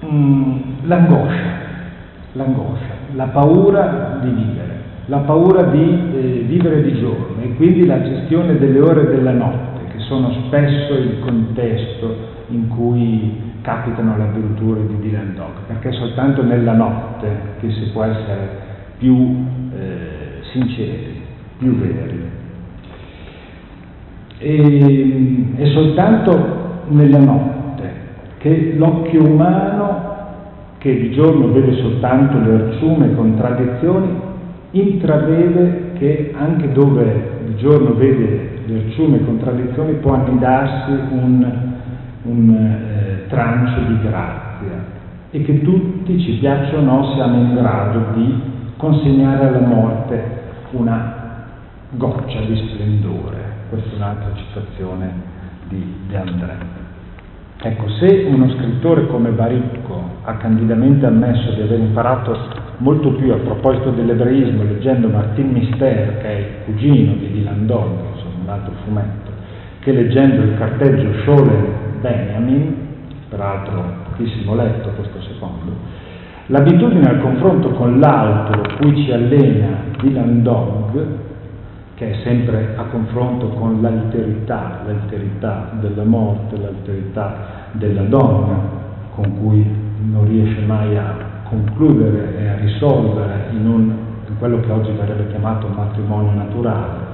mh, 0.00 0.06
mm, 0.06 0.58
l'angoscia 0.84 1.56
l'angoscia, 2.36 2.94
la 3.14 3.26
paura 3.26 4.18
di 4.22 4.28
vivere, 4.28 4.82
la 5.06 5.18
paura 5.18 5.62
di 5.64 6.02
eh, 6.14 6.44
vivere 6.46 6.82
di 6.82 6.98
giorno 6.98 7.42
e 7.42 7.54
quindi 7.54 7.86
la 7.86 8.02
gestione 8.02 8.58
delle 8.58 8.80
ore 8.80 9.06
della 9.06 9.32
notte, 9.32 9.92
che 9.92 9.98
sono 10.00 10.30
spesso 10.46 10.94
il 10.94 11.18
contesto 11.20 12.34
in 12.48 12.68
cui 12.68 13.54
capitano 13.66 14.16
le 14.16 14.22
avventure 14.22 14.86
di 14.86 15.00
Dylan 15.00 15.34
Dog, 15.34 15.66
perché 15.66 15.88
è 15.88 15.92
soltanto 15.92 16.44
nella 16.44 16.72
notte 16.72 17.28
che 17.58 17.68
si 17.72 17.90
può 17.92 18.04
essere 18.04 18.48
più 18.96 19.44
eh, 19.76 20.40
sinceri, 20.52 21.20
più 21.58 21.76
veri. 21.76 22.30
E, 24.38 25.46
è 25.56 25.66
soltanto 25.70 26.84
nella 26.90 27.18
notte 27.18 27.90
che 28.38 28.74
l'occhio 28.76 29.24
umano 29.24 30.04
che 30.78 30.96
di 31.00 31.10
giorno 31.10 31.50
vede 31.50 31.74
soltanto 31.78 32.38
le 32.38 32.68
erciume 32.68 33.06
e 33.06 33.14
contraddizioni, 33.16 34.08
intravede 34.70 35.90
che 35.98 36.32
anche 36.38 36.70
dove 36.70 37.30
di 37.46 37.56
giorno 37.56 37.94
vede 37.94 38.60
le 38.64 38.84
erciume 38.84 39.16
e 39.16 39.24
contraddizioni 39.24 39.94
può 39.94 40.12
annidarsi 40.12 40.92
un, 41.10 41.52
un 42.22 42.50
eh, 42.50 42.95
trancio 43.28 43.80
di 43.80 43.98
grazia 44.00 44.94
e 45.30 45.42
che 45.42 45.62
tutti, 45.62 46.20
ci 46.20 46.38
piacciono 46.38 46.92
o 46.92 46.96
no, 46.96 47.14
siamo 47.14 47.36
in 47.36 47.54
grado 47.54 48.06
di 48.14 48.40
consegnare 48.76 49.48
alla 49.48 49.66
morte 49.66 50.22
una 50.70 51.44
goccia 51.90 52.40
di 52.40 52.56
splendore. 52.56 53.54
Questa 53.68 53.90
è 53.90 53.96
un'altra 53.96 54.30
citazione 54.34 55.12
di 55.68 55.94
De 56.08 56.16
André. 56.16 56.84
Ecco, 57.58 57.88
se 57.88 58.26
uno 58.30 58.50
scrittore 58.50 59.06
come 59.06 59.30
Baricco 59.30 60.18
ha 60.22 60.34
candidamente 60.34 61.06
ammesso 61.06 61.52
di 61.52 61.62
aver 61.62 61.80
imparato 61.80 62.38
molto 62.78 63.12
più 63.12 63.32
a 63.32 63.36
proposito 63.36 63.90
dell'ebraismo 63.90 64.62
leggendo 64.62 65.08
Martin 65.08 65.50
Mister, 65.50 66.18
che 66.18 66.28
è 66.28 66.38
il 66.38 66.46
cugino 66.66 67.14
di 67.14 67.32
Dylan 67.32 67.66
Dog, 67.66 67.90
insomma 68.14 68.34
un 68.44 68.48
altro 68.48 68.72
fumetto, 68.84 69.30
che 69.80 69.92
leggendo 69.92 70.42
il 70.42 70.56
carteggio 70.58 71.12
Scholen 71.22 71.66
Benjamin, 72.00 72.85
peraltro 73.36 73.84
pochissimo 74.10 74.54
letto 74.54 74.88
questo 74.90 75.20
secondo, 75.20 75.72
l'abitudine 76.46 77.06
al 77.06 77.20
confronto 77.20 77.70
con 77.70 78.00
l'altro 78.00 78.62
cui 78.78 79.04
ci 79.04 79.12
allena 79.12 79.68
Dylan 80.00 80.42
Dog 80.42 81.06
che 81.94 82.10
è 82.10 82.14
sempre 82.24 82.74
a 82.76 82.84
confronto 82.84 83.48
con 83.48 83.80
l'alterità, 83.80 84.82
l'alterità 84.84 85.70
della 85.80 86.04
morte, 86.04 86.58
l'alterità 86.58 87.70
della 87.72 88.02
donna, 88.02 88.58
con 89.14 89.38
cui 89.40 89.66
non 90.10 90.28
riesce 90.28 90.60
mai 90.66 90.94
a 90.98 91.14
concludere 91.44 92.38
e 92.38 92.48
a 92.48 92.56
risolvere 92.56 93.46
in, 93.52 93.66
un, 93.66 93.92
in 94.28 94.38
quello 94.38 94.60
che 94.60 94.70
oggi 94.70 94.90
verrebbe 94.90 95.28
chiamato 95.28 95.68
matrimonio 95.68 96.32
naturale. 96.32 97.04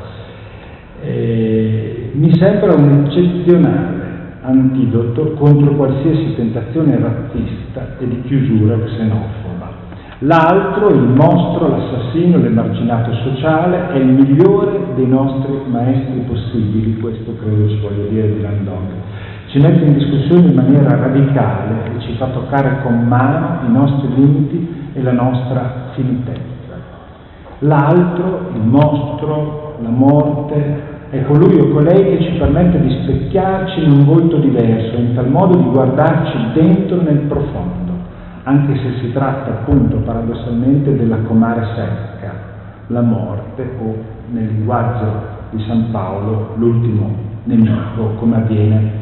E 1.01 2.11
mi 2.15 2.35
sembra 2.35 2.75
un 2.75 3.05
eccezionale 3.07 4.02
antidoto 4.43 5.33
contro 5.33 5.75
qualsiasi 5.75 6.35
tentazione 6.35 6.99
razzista 6.99 7.97
e 7.99 8.09
di 8.09 8.23
chiusura 8.23 8.77
xenofoba 8.79 9.43
L'altro, 10.25 10.89
il 10.91 11.03
mostro, 11.03 11.67
l'assassino, 11.67 12.39
l'emarginato 12.39 13.13
sociale, 13.25 13.91
è 13.91 13.97
il 13.97 14.07
migliore 14.07 14.95
dei 14.95 15.09
nostri 15.09 15.53
maestri 15.67 16.21
possibili, 16.21 16.97
questo 17.01 17.35
credo 17.35 17.69
ci 17.69 17.81
voglia 17.81 18.09
dire 18.09 18.33
di 18.35 18.41
Landon. 18.41 18.87
Ci 19.47 19.59
mette 19.59 19.85
in 19.85 19.95
discussione 19.95 20.47
in 20.47 20.55
maniera 20.55 20.95
radicale 20.95 21.97
e 21.97 22.01
ci 22.03 22.15
fa 22.19 22.27
toccare 22.27 22.83
con 22.85 23.05
mano 23.09 23.67
i 23.67 23.73
nostri 23.73 24.15
limiti 24.15 24.91
e 24.93 25.03
la 25.03 25.11
nostra 25.11 25.91
finitezza. 25.95 26.41
L'altro, 27.59 28.51
il 28.55 28.63
mostro, 28.63 29.79
la 29.83 29.91
morte, 29.91 30.92
è 31.13 31.23
colui 31.25 31.61
o 31.61 31.69
colei 31.69 32.17
che 32.17 32.25
ci 32.25 32.39
permette 32.39 32.81
di 32.81 32.91
specchiarci 33.03 33.85
in 33.85 33.91
un 33.93 34.05
volto 34.05 34.39
diverso, 34.39 34.97
in 34.97 35.15
tal 35.15 35.29
modo 35.29 35.57
di 35.57 35.65
guardarci 35.65 36.39
dentro 36.55 37.03
nel 37.03 37.19
profondo 37.29 37.83
anche 38.45 38.77
se 38.77 38.99
si 39.01 39.13
tratta 39.13 39.51
appunto 39.51 39.99
paradossalmente 39.99 40.97
della 40.97 41.19
comare 41.19 41.65
secca, 41.77 42.33
la 42.89 43.01
morte 43.01 43.71
o 43.81 43.95
nel 44.31 44.47
linguaggio 44.47 45.31
di 45.51 45.63
San 45.65 45.91
Paolo 45.93 46.55
l'ultimo 46.57 47.15
nemico, 47.45 48.15
come 48.19 48.37
avviene 48.37 49.01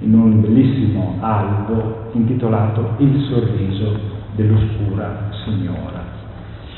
in 0.00 0.14
un 0.14 0.40
bellissimo 0.40 1.14
albo 1.20 2.10
intitolato 2.12 2.90
Il 2.98 3.20
sorriso 3.28 3.98
dell'oscura 4.36 5.30
signora. 5.44 6.04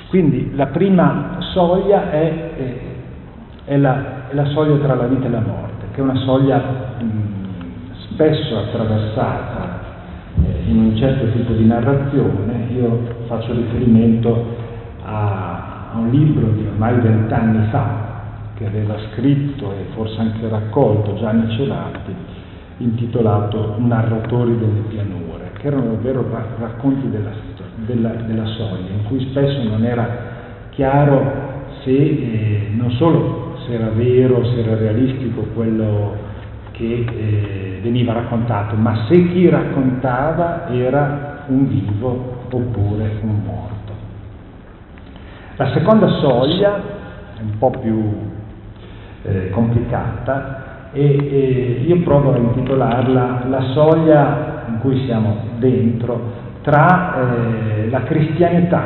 Quindi 0.09 0.53
la 0.55 0.67
prima 0.67 1.37
soglia 1.53 2.11
è, 2.11 2.55
è, 2.57 2.81
è, 3.65 3.77
la, 3.77 4.18
è, 4.31 4.35
la, 4.35 4.45
soglia 4.47 4.77
tra 4.85 4.95
la 4.95 5.07
vita 5.07 5.27
e 5.27 5.31
la 5.31 5.41
morte, 5.41 5.87
che 5.93 6.01
è 6.01 6.03
una 6.03 6.17
soglia 6.17 6.59
mh, 7.01 7.93
spesso 8.13 8.59
attraversata 8.59 9.87
in 10.67 10.77
un 10.77 10.97
certo 10.97 11.31
tipo 11.33 11.53
di 11.53 11.65
narrazione, 11.65 12.67
io 12.75 13.25
faccio 13.27 13.53
riferimento 13.53 14.57
a, 15.05 15.91
a 15.93 15.99
un 15.99 16.11
libro 16.11 16.49
di 16.51 16.67
ormai 16.67 17.01
vent'anni 17.01 17.69
fa, 17.71 18.07
che 18.55 18.67
aveva 18.67 18.97
scritto 19.13 19.73
e 19.73 19.87
forse 19.95 20.21
anche 20.21 20.49
raccolto 20.49 21.17
Gianni 21.17 21.51
Celati, 21.57 22.15
intitolato 22.79 23.77
Narratori 23.79 24.59
delle 24.59 24.81
pianure, 24.89 25.53
che 25.59 25.67
erano 25.69 25.93
davvero 25.93 26.25
racconti 26.59 27.09
della, 27.11 27.31
della, 27.87 28.11
della 28.11 28.47
soglia, 28.47 28.91
in 28.91 29.05
cui 29.05 29.21
spesso 29.31 29.63
non 29.63 29.85
era 29.85 30.09
chiaro 30.71 31.47
se 31.83 31.91
eh, 31.91 32.69
non 32.75 32.91
solo 32.93 33.48
se 33.69 33.75
era 33.75 33.91
vero, 33.91 34.45
se 34.47 34.61
era 34.61 34.77
realistico 34.77 35.43
quello 35.55 36.17
che 36.73 37.05
eh, 37.07 37.81
veniva 37.83 38.15
raccontato, 38.15 38.75
ma 38.77 39.05
se 39.09 39.29
chi 39.29 39.49
raccontava 39.49 40.69
era 40.71 41.45
un 41.49 41.69
vivo 41.69 42.47
oppure 42.51 43.19
un 43.21 43.41
morto. 43.45 43.93
La 45.57 45.71
seconda 45.73 46.09
soglia 46.19 46.81
un 47.43 47.59
po' 47.59 47.71
più 47.71 48.17
eh, 49.23 49.51
complicata 49.51 50.91
e, 50.93 51.03
e 51.03 51.85
io 51.87 52.01
provo 52.01 52.33
a 52.33 52.39
intitolarla 52.39 53.45
la 53.49 53.61
soglia 53.73 54.65
in 54.69 54.79
cui 54.79 55.05
siamo 55.05 55.37
dentro 55.59 56.47
tra 56.63 57.17
eh, 57.17 57.91
la 57.91 58.03
cristianità, 58.05 58.83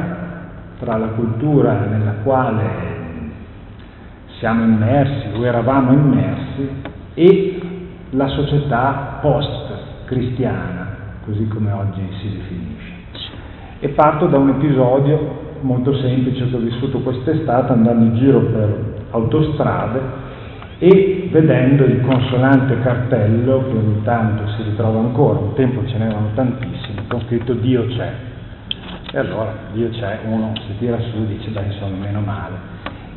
tra 0.81 0.97
la 0.97 1.09
cultura 1.09 1.87
nella 1.89 2.15
quale 2.23 2.92
siamo 4.43 4.65
immersi 4.65 5.29
o 5.37 5.47
eravamo 5.47 5.93
immersi 5.93 6.69
e 7.15 7.61
la 8.11 8.27
società 8.27 9.21
post-cristiana, 9.23 10.97
così 11.25 11.47
come 11.47 11.71
oggi 11.71 12.01
si 12.21 12.29
definisce. 12.29 12.91
E 13.79 13.91
parto 13.91 14.27
da 14.27 14.39
un 14.39 14.49
episodio 14.49 15.61
molto 15.61 15.95
semplice 15.95 16.51
che 16.51 16.57
ho 16.57 16.59
vissuto 16.59 16.99
quest'estate 17.03 17.71
andando 17.71 18.05
in 18.05 18.17
giro 18.17 18.41
per 18.41 19.05
autostrade 19.11 20.01
e 20.79 21.29
vedendo 21.31 21.85
il 21.85 22.01
consolante 22.01 22.81
cartello 22.81 23.69
che 23.69 23.77
ogni 23.77 24.03
tanto 24.03 24.49
si 24.57 24.65
ritrova 24.65 24.99
ancora, 24.99 25.39
un 25.39 25.55
tempo 25.55 25.87
ce 25.87 25.99
n'erano 25.99 26.31
tantissimi, 26.35 27.07
con 27.07 27.21
scritto 27.27 27.53
Dio 27.53 27.87
c'è. 27.87 28.13
E 29.13 29.19
allora 29.19 29.55
Dio 29.73 29.89
c'è, 29.91 30.19
uno 30.27 30.53
si 30.67 30.79
tira 30.79 30.99
su 30.99 31.17
e 31.17 31.27
dice, 31.27 31.51
beh 31.51 31.63
insomma, 31.63 32.07
meno 32.07 32.19
male. 32.19 32.72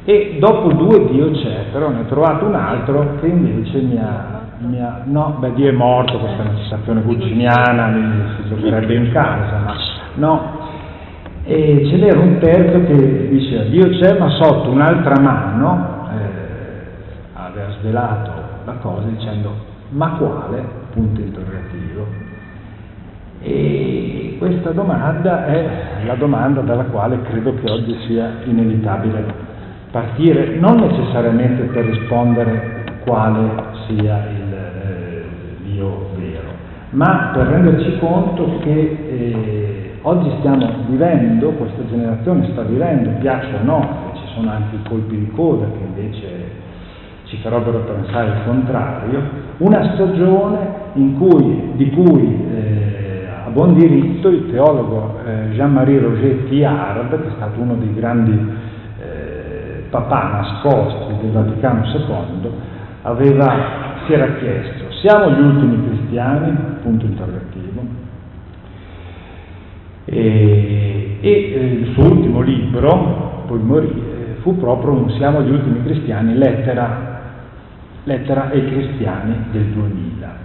E 0.05 0.37
dopo 0.39 0.71
due 0.71 1.07
Dio 1.09 1.31
c'è, 1.31 1.65
però 1.71 1.89
ne 1.89 2.01
ho 2.01 2.05
trovato 2.05 2.45
un 2.45 2.55
altro 2.55 3.17
che 3.19 3.27
invece 3.27 3.81
mi 3.81 3.97
ha, 3.97 4.41
mi 4.59 4.79
ha 4.79 5.01
no, 5.05 5.37
beh 5.39 5.53
Dio 5.53 5.69
è 5.69 5.71
morto, 5.71 6.19
questa 6.19 6.43
è 6.43 6.47
una 6.47 6.59
citazione 6.59 7.01
gucciniana, 7.01 7.87
mi 7.87 8.23
si 8.35 8.49
giocherebbe 8.49 8.93
in 8.93 9.11
casa, 9.11 9.57
ma 9.65 9.73
no. 10.15 10.63
E 11.43 11.87
ce 11.89 11.97
n'era 11.97 12.19
un 12.19 12.37
terzo 12.37 12.85
che 12.85 13.29
diceva 13.29 13.63
Dio 13.63 13.89
c'è, 13.97 14.17
ma 14.17 14.29
sotto 14.29 14.69
un'altra 14.69 15.19
mano 15.19 15.93
aveva 17.55 17.71
svelato 17.79 18.31
la 18.65 18.73
cosa 18.73 19.07
dicendo 19.07 19.53
ma 19.89 20.09
quale? 20.11 20.83
punto 20.91 21.21
interrogativo. 21.21 22.05
E 23.41 24.35
questa 24.39 24.71
domanda 24.71 25.45
è 25.45 26.03
la 26.05 26.15
domanda 26.15 26.61
dalla 26.61 26.85
quale 26.85 27.21
credo 27.23 27.53
che 27.55 27.69
oggi 27.69 27.95
sia 28.07 28.37
inevitabile 28.45 29.53
partire, 29.95 30.57
non 30.59 30.75
necessariamente 30.75 31.63
per 31.71 31.85
rispondere 31.85 32.83
quale 33.05 33.47
sia 33.87 34.27
il 34.27 34.53
eh, 34.53 35.25
Dio 35.63 36.09
vero, 36.17 36.49
ma 36.89 37.31
per 37.33 37.45
renderci 37.47 37.97
conto 37.99 38.59
che 38.59 38.71
eh, 38.73 39.91
oggi 40.01 40.29
stiamo 40.39 40.67
vivendo, 40.89 41.51
questa 41.51 41.87
generazione 41.87 42.49
sta 42.51 42.63
vivendo, 42.63 43.09
piaccia 43.21 43.61
o 43.61 43.63
no, 43.63 44.11
ci 44.15 44.33
sono 44.35 44.49
anche 44.49 44.75
i 44.75 44.89
colpi 44.89 45.17
di 45.17 45.31
coda 45.31 45.65
che 45.67 45.85
invece 45.87 46.27
ci 47.27 47.37
farebbero 47.37 47.79
pensare 47.79 48.27
il 48.27 48.43
contrario, 48.45 49.21
una 49.59 49.93
stagione 49.93 50.57
cui, 51.17 51.71
di 51.75 51.89
cui 51.91 52.45
eh, 52.53 53.27
a 53.45 53.49
buon 53.49 53.75
diritto 53.75 54.27
il 54.27 54.51
teologo 54.51 55.19
eh, 55.25 55.53
Jean-Marie 55.53 55.99
Roger 56.01 56.35
Thiard, 56.49 57.09
che 57.21 57.27
è 57.27 57.31
stato 57.37 57.61
uno 57.61 57.75
dei 57.75 57.93
grandi 57.93 58.64
papà 59.95 60.29
nascosti 60.29 61.13
del 61.21 61.31
Vaticano 61.31 61.85
II, 61.85 62.51
aveva, 63.03 63.55
si 64.05 64.13
era 64.13 64.33
chiesto, 64.35 64.91
siamo 65.01 65.31
gli 65.31 65.39
ultimi 65.39 65.87
cristiani? 65.87 66.55
Punto 66.81 67.05
interrogativo. 67.05 68.03
E, 70.05 71.17
e 71.21 71.29
eh, 71.29 71.65
il 71.81 71.93
suo 71.93 72.03
ultimo 72.03 72.41
libro, 72.41 73.43
poi 73.47 73.59
morì, 73.59 73.87
eh, 73.87 74.41
fu 74.41 74.57
proprio 74.57 74.91
un 74.91 75.09
Siamo 75.11 75.41
gli 75.41 75.51
ultimi 75.51 75.83
cristiani, 75.83 76.37
lettera 76.37 77.13
lettera 78.05 78.49
ai 78.51 78.65
cristiani 78.67 79.35
del 79.51 79.65
2000, 79.65 80.35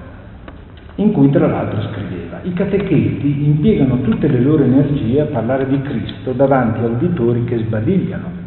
in 0.97 1.13
cui 1.13 1.31
tra 1.31 1.47
l'altro 1.47 1.83
scriveva, 1.93 2.41
i 2.43 2.55
catecheti 2.55 3.45
impiegano 3.45 4.01
tutte 4.01 4.29
le 4.29 4.41
loro 4.41 4.63
energie 4.63 5.21
a 5.21 5.27
parlare 5.27 5.67
di 5.67 5.81
Cristo 5.83 6.33
davanti 6.33 6.81
a 6.81 6.87
uditori 6.87 7.45
che 7.45 7.59
sbadigliano, 7.59 8.40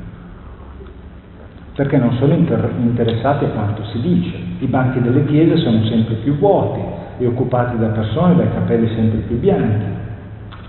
perché 1.75 1.97
non 1.97 2.15
sono 2.17 2.33
inter- 2.33 2.71
interessati 2.77 3.45
a 3.45 3.49
quanto 3.49 3.83
si 3.85 3.99
dice. 4.01 4.35
I 4.59 4.65
banchi 4.67 5.01
delle 5.01 5.25
chiese 5.25 5.57
sono 5.57 5.83
sempre 5.85 6.15
più 6.15 6.37
vuoti 6.37 6.79
e 7.17 7.25
occupati 7.25 7.77
da 7.77 7.87
persone 7.87 8.35
dai 8.35 8.51
capelli 8.53 8.87
sempre 8.95 9.19
più 9.19 9.39
bianchi, 9.39 9.85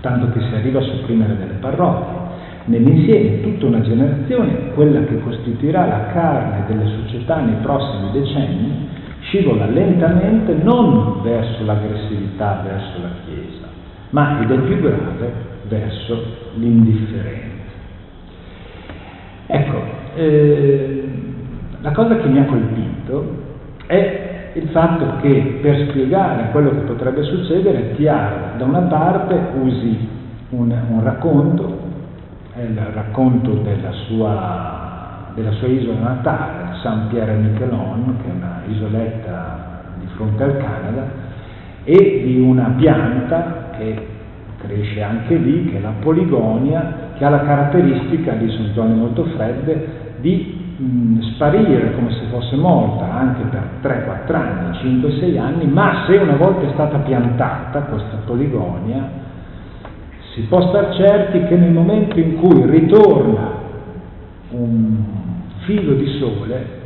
tanto 0.01 0.31
che 0.31 0.39
si 0.41 0.55
arriva 0.55 0.79
a 0.79 0.83
sopprimere 0.83 1.37
delle 1.37 1.57
parrocchie. 1.59 2.23
Nell'insieme 2.65 3.41
tutta 3.41 3.67
una 3.67 3.81
generazione, 3.81 4.71
quella 4.73 5.03
che 5.03 5.19
costituirà 5.19 5.85
la 5.85 6.07
carne 6.11 6.63
delle 6.67 6.89
società 7.03 7.39
nei 7.39 7.57
prossimi 7.61 8.11
decenni, 8.11 8.87
scivola 9.21 9.67
lentamente 9.67 10.53
non 10.53 11.21
verso 11.21 11.63
l'aggressività 11.63 12.61
verso 12.63 13.01
la 13.01 13.09
Chiesa, 13.25 13.67
ma, 14.09 14.41
ed 14.41 14.51
è 14.51 14.57
più 14.59 14.79
grave, 14.79 15.33
verso 15.67 16.23
l'indifferenza. 16.55 17.53
Ecco, 19.47 20.04
eh, 20.15 21.09
la 21.81 21.91
cosa 21.91 22.17
che 22.17 22.27
mi 22.27 22.39
ha 22.39 22.45
colpito 22.45 23.43
è 23.85 24.51
il 24.53 24.69
fatto 24.69 25.17
che 25.21 25.59
per 25.61 25.87
spiegare 25.89 26.49
quello 26.51 26.69
che 26.71 26.77
potrebbe 26.77 27.23
succedere, 27.23 27.95
Tiara 27.95 28.53
da 28.57 28.63
una 28.63 28.81
parte 28.81 29.37
usi 29.61 30.07
un, 30.49 30.73
un 30.89 31.03
racconto 31.03 31.85
il 32.57 32.79
racconto 32.93 33.51
della 33.55 33.91
sua, 34.07 35.31
della 35.33 35.51
sua 35.51 35.67
isola 35.67 35.99
natale, 35.99 36.77
San 36.81 37.07
Pierre 37.09 37.33
Miquelon, 37.33 38.17
che 38.21 38.29
è 38.29 38.33
una 38.33 38.61
isoletta 38.67 39.83
di 39.99 40.07
fronte 40.15 40.43
al 40.43 40.57
Canada, 40.57 41.07
e 41.83 42.21
di 42.25 42.39
una 42.39 42.73
pianta 42.77 43.71
che 43.77 44.07
cresce 44.57 45.01
anche 45.01 45.35
lì, 45.35 45.65
che 45.69 45.77
è 45.77 45.81
la 45.81 45.93
poligonia, 45.99 47.09
che 47.17 47.25
ha 47.25 47.29
la 47.29 47.41
caratteristica, 47.41 48.33
lì 48.33 48.49
sono 48.49 48.69
zone 48.73 48.93
molto 48.93 49.25
fredde, 49.35 50.03
di 50.25 50.75
mh, 50.77 51.33
sparire 51.33 51.93
come 51.93 52.11
se 52.13 52.25
fosse 52.31 52.55
morta 52.55 53.13
anche 53.13 53.43
per 53.43 54.25
3-4 54.25 54.35
anni, 54.35 54.99
5-6 55.03 55.39
anni, 55.39 55.67
ma 55.67 56.05
se 56.07 56.15
una 56.17 56.35
volta 56.35 56.67
è 56.67 56.73
stata 56.73 56.97
piantata 56.97 57.81
questa 57.81 58.17
poligonia, 58.25 59.07
si 60.33 60.41
può 60.49 60.67
star 60.69 60.95
certi 60.95 61.43
che 61.45 61.55
nel 61.55 61.71
momento 61.71 62.19
in 62.19 62.37
cui 62.37 62.65
ritorna 62.65 63.63
un 64.49 65.03
filo 65.65 65.93
di 65.93 66.07
sole, 66.17 66.83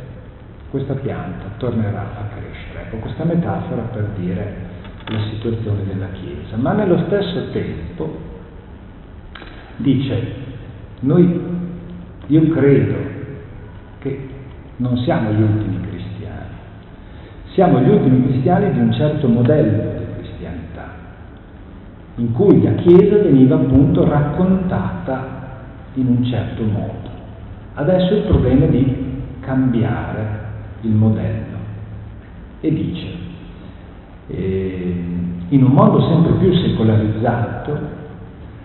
questa 0.70 0.94
pianta 0.94 1.46
tornerà 1.56 2.00
a 2.00 2.34
crescere. 2.34 2.84
Ecco, 2.84 2.96
questa 2.98 3.24
metafora 3.24 3.82
per 3.90 4.10
dire 4.18 4.68
la 5.06 5.20
situazione 5.30 5.80
della 5.86 6.08
Chiesa. 6.12 6.56
Ma 6.56 6.72
nello 6.72 7.04
stesso 7.06 7.50
tempo 7.52 8.18
dice, 9.78 10.32
noi, 11.00 11.40
io 12.26 12.48
credo 12.50 13.18
che 14.00 14.28
non 14.76 14.98
siamo 14.98 15.30
gli 15.30 15.40
ultimi 15.40 15.80
cristiani, 15.88 16.54
siamo 17.54 17.80
gli 17.80 17.88
ultimi 17.88 18.26
cristiani 18.26 18.72
di 18.72 18.78
un 18.80 18.92
certo 18.92 19.28
modello 19.28 19.98
in 22.20 22.32
cui 22.32 22.62
la 22.62 22.74
Chiesa 22.74 23.16
veniva 23.16 23.56
appunto 23.56 24.06
raccontata 24.06 25.38
in 25.94 26.06
un 26.06 26.24
certo 26.24 26.62
modo. 26.62 27.08
Adesso 27.74 28.14
il 28.14 28.22
problema 28.22 28.66
è 28.66 28.68
di 28.68 28.96
cambiare 29.40 30.38
il 30.82 30.90
modello 30.90 31.58
e 32.60 32.72
dice, 32.72 33.06
eh, 34.28 34.94
in 35.48 35.64
un 35.64 35.70
mondo 35.70 36.00
sempre 36.02 36.32
più 36.32 36.52
secolarizzato, 36.52 37.78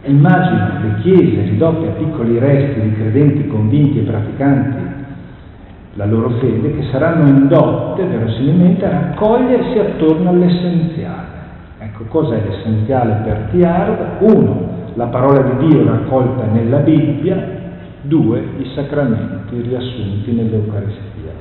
immagino 0.03 0.79
le 0.81 1.01
chiese 1.01 1.49
ridotte 1.49 1.87
a 1.87 1.91
piccoli 1.91 2.37
resti 2.37 2.81
di 2.81 2.93
credenti 2.93 3.47
convinti 3.47 3.99
e 3.99 4.03
praticanti 4.03 4.84
la 5.95 6.05
loro 6.05 6.29
fede 6.39 6.75
che 6.75 6.87
saranno 6.91 7.27
indotte 7.27 8.05
verosimilmente 8.05 8.85
a 8.85 8.89
raccogliersi 8.89 9.79
attorno 9.79 10.29
all'essenziale 10.29 11.35
Ecco, 11.95 12.05
cos'è 12.05 12.41
l'essenziale 12.41 13.21
per 13.23 13.49
Tiard? 13.51 14.21
Uno, 14.21 14.69
la 14.95 15.05
parola 15.05 15.41
di 15.41 15.67
Dio 15.67 15.85
raccolta 15.85 16.45
nella 16.45 16.79
Bibbia, 16.79 17.63
Due, 18.01 18.43
i 18.57 18.71
sacramenti 18.75 19.61
riassunti 19.61 20.31
nell'Eucaristia. 20.31 21.31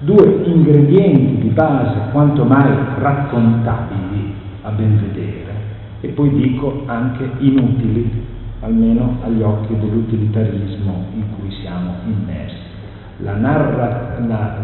Due 0.00 0.42
ingredienti 0.44 1.42
di 1.42 1.48
base 1.48 2.10
quanto 2.12 2.44
mai 2.44 2.72
raccontabili 2.98 4.34
a 4.62 4.70
ben 4.70 4.98
vedere 4.98 5.52
e 6.00 6.08
poi 6.08 6.30
dico 6.30 6.84
anche 6.86 7.28
inutili, 7.38 8.26
almeno 8.60 9.18
agli 9.22 9.42
occhi 9.42 9.78
dell'utilitarismo 9.78 11.04
in 11.14 11.24
cui 11.36 11.50
siamo 11.60 11.94
immersi. 12.06 12.59
La, 13.22 13.34
narra, 13.34 14.18
la, 14.26 14.56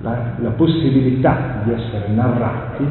la, 0.00 0.16
la 0.36 0.50
possibilità 0.50 1.62
di 1.64 1.72
essere 1.72 2.08
narrati 2.08 2.86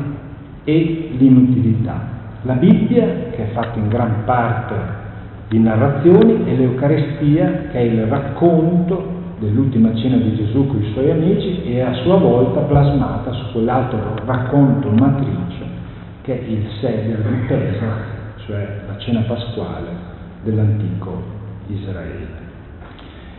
e 0.64 1.16
l'inutilità. 1.18 2.12
La 2.44 2.54
Bibbia, 2.54 3.06
che 3.32 3.50
è 3.50 3.54
fatta 3.54 3.78
in 3.78 3.88
gran 3.88 4.24
parte 4.26 5.02
di 5.48 5.60
narrazioni 5.60 6.46
e 6.46 6.56
l'Eucarestia 6.56 7.68
che 7.72 7.78
è 7.78 7.82
il 7.82 8.06
racconto 8.08 9.22
dell'ultima 9.40 9.94
cena 9.96 10.18
di 10.18 10.36
Gesù 10.36 10.66
con 10.68 10.82
i 10.82 10.92
suoi 10.94 11.12
amici 11.12 11.64
e 11.64 11.82
a 11.82 11.94
sua 11.94 12.18
volta 12.18 12.62
plasmata 12.62 13.32
su 13.32 13.52
quell'altro 13.52 14.16
racconto 14.26 14.90
matrice 14.90 15.66
che 16.22 16.40
è 16.40 16.50
il 16.50 16.66
Seder 16.80 17.20
di 17.20 17.46
Pesach, 17.48 18.46
cioè 18.46 18.82
la 18.88 18.98
cena 18.98 19.22
pasquale 19.22 19.90
dell'antico 20.44 21.22
Israele. 21.68 22.43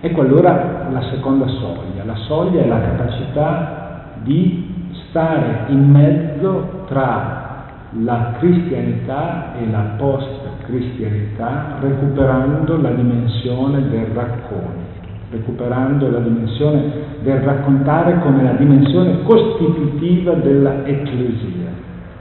Ecco 0.04 0.20
allora 0.20 0.86
la 0.92 1.00
seconda 1.04 1.46
soglia. 1.48 2.04
La 2.04 2.16
soglia 2.26 2.62
è 2.62 2.66
la 2.66 2.78
capacità 2.78 4.10
di 4.22 4.92
stare 5.08 5.64
in 5.68 5.90
mezzo 5.90 6.82
tra 6.88 7.64
la 8.00 8.34
cristianità 8.38 9.54
e 9.54 9.70
la 9.70 9.94
post-cristianità 9.96 11.78
recuperando 11.80 12.78
la 12.82 12.90
dimensione 12.90 13.88
del 13.88 14.08
racconto, 14.12 14.82
recuperando 15.30 16.10
la 16.10 16.18
dimensione 16.18 16.82
del 17.22 17.38
raccontare 17.38 18.18
come 18.18 18.42
la 18.42 18.56
dimensione 18.58 19.22
costitutiva 19.22 20.34
della 20.34 20.84
ecclesia, 20.84 21.70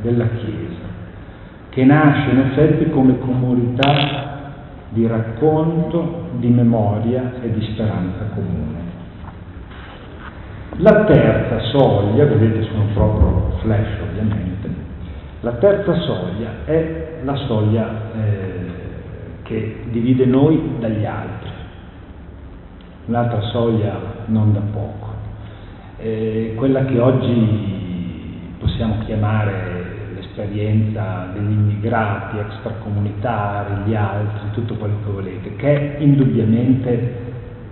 della 0.02 0.28
Chiesa, 0.38 0.88
che 1.68 1.84
nasce 1.84 2.30
in 2.30 2.40
effetti 2.40 2.90
come 2.92 3.20
comunità 3.20 4.52
di 4.88 5.06
racconto, 5.06 6.23
di 6.38 6.48
memoria 6.48 7.34
e 7.42 7.52
di 7.52 7.62
speranza 7.74 8.26
comune. 8.34 8.82
La 10.78 11.04
terza 11.06 11.60
soglia, 11.72 12.26
vedete 12.26 12.64
sono 12.64 12.86
proprio 12.94 13.58
flash 13.62 14.00
ovviamente, 14.02 14.70
la 15.42 15.52
terza 15.54 15.94
soglia 16.00 16.50
è 16.66 17.20
la 17.24 17.36
soglia 17.36 17.90
eh, 18.16 18.72
che 19.44 19.84
divide 19.92 20.26
noi 20.26 20.78
dagli 20.80 21.06
altri, 21.06 21.50
un'altra 23.06 23.42
soglia 23.42 24.00
non 24.28 24.54
da 24.54 24.62
poco, 24.72 25.14
eh, 25.98 26.54
quella 26.56 26.86
che 26.86 27.00
oggi 27.00 28.56
possiamo 28.60 29.00
chiamare 29.06 29.73
l'esperienza 30.34 31.30
degli 31.34 31.52
immigrati 31.52 32.38
extracomunitari, 32.40 33.84
gli 33.86 33.94
altri, 33.96 34.50
tutto 34.52 34.76
quello 34.76 34.96
che 35.06 35.12
volete, 35.12 35.56
che 35.56 35.98
è 35.98 36.02
indubbiamente 36.02 37.22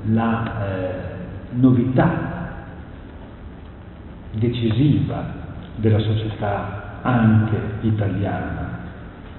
la 0.05 0.67
eh, 0.67 0.93
novità 1.53 2.29
decisiva 4.33 5.39
della 5.75 5.99
società 5.99 6.99
anche 7.01 7.57
italiana 7.81 8.79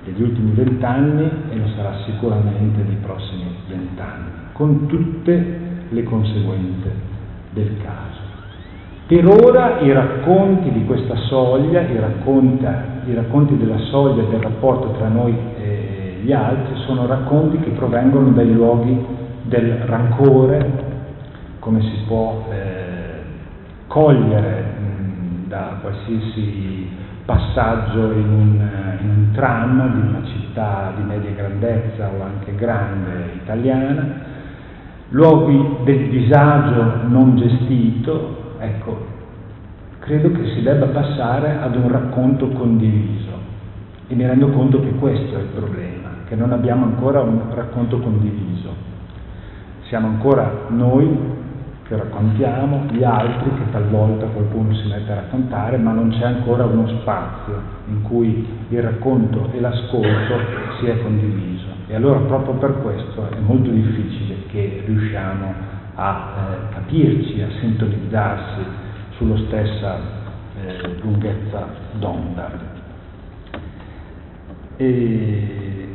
degli 0.04 0.20
ultimi 0.20 0.50
vent'anni 0.52 1.30
e 1.50 1.56
lo 1.56 1.68
sarà 1.76 2.02
sicuramente 2.04 2.82
nei 2.82 2.96
prossimi 2.96 3.54
vent'anni, 3.68 4.30
con 4.52 4.88
tutte 4.88 5.60
le 5.88 6.02
conseguenze 6.02 6.92
del 7.52 7.76
caso. 7.82 8.21
Per 9.12 9.26
ora 9.26 9.80
i 9.80 9.92
racconti 9.92 10.72
di 10.72 10.86
questa 10.86 11.14
soglia, 11.28 11.82
i, 11.82 12.00
racconta, 12.00 13.02
i 13.04 13.12
racconti 13.12 13.58
della 13.58 13.76
soglia 13.90 14.22
del 14.22 14.40
rapporto 14.40 14.92
tra 14.92 15.08
noi 15.08 15.36
e 15.58 16.20
gli 16.22 16.32
altri, 16.32 16.80
sono 16.86 17.06
racconti 17.06 17.58
che 17.58 17.72
provengono 17.72 18.30
dai 18.30 18.50
luoghi 18.50 19.04
del 19.42 19.82
rancore, 19.84 20.70
come 21.58 21.82
si 21.82 22.04
può 22.06 22.42
eh, 22.52 23.22
cogliere 23.86 24.64
mh, 24.78 25.48
da 25.48 25.76
qualsiasi 25.82 26.88
passaggio 27.26 28.12
in 28.12 28.30
un, 28.30 28.68
in 29.02 29.08
un, 29.10 29.28
tram 29.34 29.92
di 29.92 30.08
una 30.08 30.22
città 30.24 30.94
di 30.96 31.02
media 31.02 31.32
grandezza 31.32 32.08
o 32.18 32.22
anche 32.22 32.54
grande 32.54 33.32
italiana, 33.42 34.06
luoghi 35.10 35.84
del 35.84 36.08
disagio 36.08 37.06
non 37.08 37.36
gestito, 37.36 38.40
ecco, 38.62 39.06
credo 39.98 40.32
che 40.32 40.48
si 40.54 40.62
debba 40.62 40.86
passare 40.86 41.58
ad 41.60 41.76
un 41.76 41.90
racconto 41.90 42.48
condiviso 42.48 43.30
e 44.08 44.14
mi 44.14 44.26
rendo 44.26 44.48
conto 44.48 44.80
che 44.80 44.90
questo 44.92 45.36
è 45.36 45.40
il 45.40 45.48
problema, 45.54 46.08
che 46.26 46.34
non 46.34 46.52
abbiamo 46.52 46.84
ancora 46.84 47.20
un 47.20 47.40
racconto 47.54 47.98
condiviso. 47.98 48.90
Siamo 49.88 50.08
ancora 50.08 50.66
noi 50.68 51.40
che 51.86 51.96
raccontiamo, 51.96 52.84
gli 52.90 53.04
altri 53.04 53.50
che 53.54 53.70
talvolta 53.70 54.26
qualcuno 54.26 54.72
si 54.74 54.88
mette 54.88 55.12
a 55.12 55.16
raccontare, 55.16 55.76
ma 55.76 55.92
non 55.92 56.10
c'è 56.10 56.24
ancora 56.24 56.64
uno 56.64 56.86
spazio 57.00 57.60
in 57.88 58.02
cui 58.02 58.46
il 58.68 58.82
racconto 58.82 59.50
e 59.52 59.60
l'ascolto 59.60 60.38
sia 60.80 60.96
condiviso. 60.98 61.66
E 61.88 61.94
allora 61.94 62.20
proprio 62.20 62.54
per 62.54 62.80
questo 62.80 63.28
è 63.28 63.38
molto 63.40 63.70
difficile 63.70 64.46
che 64.46 64.82
riusciamo 64.86 65.46
a 65.46 65.71
eh, 65.94 66.74
capirci, 66.74 67.40
a 67.42 67.48
sintonizzarsi 67.60 68.60
sulla 69.16 69.36
stessa 69.46 69.98
eh, 70.64 70.98
lunghezza 71.02 71.66
d'onda. 71.98 72.50
E, 74.76 75.88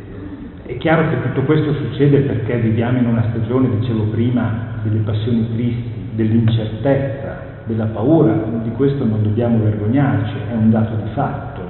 è 0.66 0.78
chiaro 0.78 1.10
che 1.10 1.22
tutto 1.22 1.42
questo 1.44 1.74
succede 1.74 2.20
perché 2.20 2.58
viviamo 2.58 2.98
in 3.00 3.08
una 3.08 3.26
stagione, 3.30 3.80
dicevo 3.80 4.04
prima, 4.06 4.80
delle 4.84 5.00
passioni 5.00 5.48
tristi, 5.54 6.10
dell'incertezza, 6.14 7.46
della 7.66 7.86
paura, 7.86 8.34
di 8.64 8.72
questo 8.72 9.06
non 9.06 9.24
dobbiamo 9.24 9.60
vergognarci, 9.64 10.34
è 10.52 10.54
un 10.54 10.70
dato 10.70 10.96
di 10.96 11.10
fatto, 11.14 11.62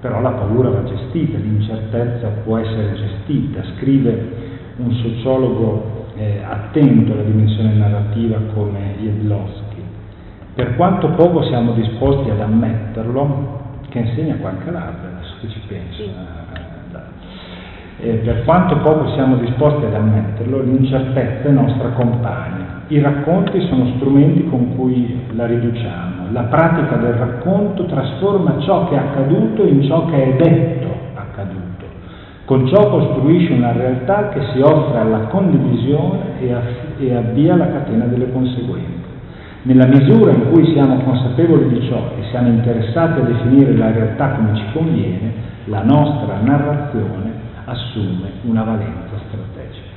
però 0.00 0.20
la 0.20 0.30
paura 0.30 0.70
va 0.70 0.84
gestita, 0.84 1.38
l'incertezza 1.38 2.28
può 2.44 2.58
essere 2.58 2.94
gestita, 2.94 3.62
scrive 3.76 4.50
un 4.76 4.92
sociologo 4.94 5.91
eh, 6.22 6.42
attento 6.44 7.12
alla 7.12 7.22
dimensione 7.22 7.74
narrativa 7.74 8.38
come 8.54 8.94
Jedlowski. 9.00 9.60
Per 10.54 10.76
quanto 10.76 11.08
poco 11.10 11.42
siamo 11.44 11.72
disposti 11.72 12.30
ad 12.30 12.40
ammetterlo, 12.40 13.60
che 13.88 13.98
insegna 13.98 14.36
qua 14.36 14.52
Calabria, 14.64 15.10
adesso 15.16 15.34
che 15.40 15.48
ci 15.48 15.60
penso, 15.66 16.02
eh, 16.02 16.08
eh, 18.08 18.14
per 18.16 18.44
quanto 18.44 18.76
poco 18.78 19.12
siamo 19.14 19.36
disposti 19.36 19.84
ad 19.84 19.94
ammetterlo, 19.94 20.62
l'incertezza 20.62 21.48
è 21.48 21.52
nostra 21.52 21.88
compagna 21.90 22.72
i 22.92 23.00
racconti 23.00 23.58
sono 23.68 23.90
strumenti 23.96 24.46
con 24.50 24.76
cui 24.76 25.18
la 25.30 25.46
riduciamo. 25.46 26.30
La 26.32 26.42
pratica 26.42 26.96
del 26.96 27.14
racconto 27.14 27.86
trasforma 27.86 28.60
ciò 28.60 28.86
che 28.88 28.96
è 28.96 28.98
accaduto 28.98 29.64
in 29.64 29.82
ciò 29.84 30.04
che 30.06 30.22
è 30.22 30.36
detto 30.36 30.88
accaduto. 31.14 31.71
Con 32.52 32.68
ciò 32.68 32.90
costruisce 32.90 33.54
una 33.54 33.72
realtà 33.72 34.28
che 34.28 34.42
si 34.52 34.60
offre 34.60 34.98
alla 34.98 35.20
condivisione 35.28 36.38
e 36.98 37.14
avvia 37.14 37.56
la 37.56 37.68
catena 37.68 38.04
delle 38.04 38.30
conseguenze. 38.30 39.08
Nella 39.62 39.86
misura 39.86 40.32
in 40.32 40.50
cui 40.50 40.70
siamo 40.74 40.98
consapevoli 40.98 41.68
di 41.68 41.88
ciò 41.88 42.10
e 42.18 42.24
siamo 42.28 42.48
interessati 42.48 43.20
a 43.20 43.22
definire 43.22 43.74
la 43.74 43.90
realtà 43.90 44.32
come 44.32 44.54
ci 44.54 44.64
conviene, 44.74 45.32
la 45.64 45.82
nostra 45.82 46.40
narrazione 46.42 47.32
assume 47.64 48.28
una 48.42 48.64
valenza 48.64 49.16
strategica. 49.28 49.88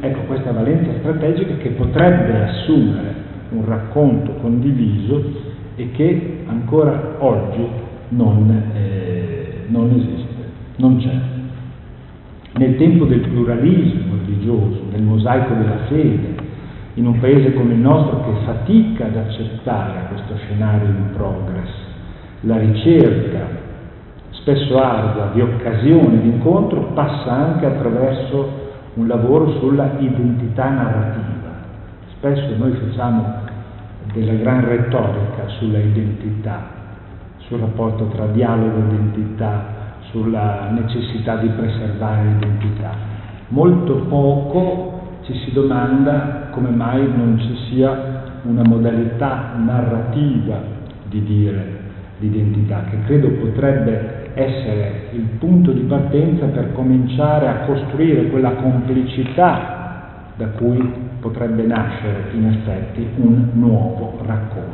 Ecco, 0.00 0.20
questa 0.26 0.52
valenza 0.52 0.90
strategica 0.98 1.54
che 1.54 1.70
potrebbe 1.70 2.42
assumere 2.42 3.14
un 3.52 3.64
racconto 3.64 4.32
condiviso 4.32 5.24
e 5.76 5.90
che 5.92 6.44
ancora 6.46 7.14
oggi 7.20 7.66
non, 8.10 8.64
eh, 8.74 9.64
non 9.68 9.88
esiste, 9.92 10.44
non 10.76 10.98
c'è. 10.98 11.40
Nel 12.54 12.76
tempo 12.76 13.06
del 13.06 13.20
pluralismo 13.20 14.16
religioso, 14.24 14.82
del 14.90 15.02
mosaico 15.02 15.54
della 15.54 15.84
fede, 15.88 16.34
in 16.94 17.06
un 17.06 17.18
paese 17.18 17.54
come 17.54 17.72
il 17.72 17.78
nostro 17.78 18.22
che 18.24 18.44
fatica 18.44 19.06
ad 19.06 19.16
accettare 19.16 20.08
questo 20.08 20.36
scenario 20.36 20.88
in 20.88 21.10
progress, 21.14 21.70
la 22.40 22.58
ricerca, 22.58 23.46
spesso 24.32 24.78
ardua, 24.78 25.30
di 25.32 25.40
occasioni 25.40 26.20
di 26.20 26.28
incontro 26.28 26.90
passa 26.92 27.30
anche 27.32 27.64
attraverso 27.64 28.60
un 28.94 29.06
lavoro 29.06 29.58
sulla 29.58 29.92
identità 29.98 30.68
narrativa. 30.68 31.50
Spesso 32.16 32.54
noi 32.58 32.72
facciamo 32.72 33.34
della 34.12 34.34
gran 34.34 34.68
retorica 34.68 35.48
sulla 35.58 35.78
identità, 35.78 36.60
sul 37.38 37.60
rapporto 37.60 38.04
tra 38.08 38.26
dialogo 38.26 38.76
e 38.76 38.94
identità, 38.94 39.80
sulla 40.12 40.70
necessità 40.70 41.36
di 41.36 41.48
preservare 41.48 42.28
l'identità. 42.28 42.94
Molto 43.48 43.96
poco 44.08 45.18
ci 45.22 45.34
si 45.44 45.52
domanda 45.52 46.48
come 46.50 46.70
mai 46.70 47.10
non 47.14 47.38
ci 47.38 47.56
sia 47.68 48.22
una 48.42 48.62
modalità 48.62 49.54
narrativa 49.56 50.60
di 51.08 51.22
dire 51.24 51.80
l'identità, 52.18 52.84
che 52.88 52.98
credo 53.04 53.30
potrebbe 53.30 54.30
essere 54.34 55.08
il 55.12 55.26
punto 55.38 55.72
di 55.72 55.82
partenza 55.82 56.46
per 56.46 56.72
cominciare 56.72 57.48
a 57.48 57.64
costruire 57.66 58.28
quella 58.28 58.52
complicità 58.52 59.80
da 60.36 60.46
cui 60.48 61.10
potrebbe 61.20 61.64
nascere 61.64 62.30
in 62.32 62.46
effetti 62.46 63.06
un 63.16 63.50
nuovo 63.52 64.18
racconto. 64.24 64.71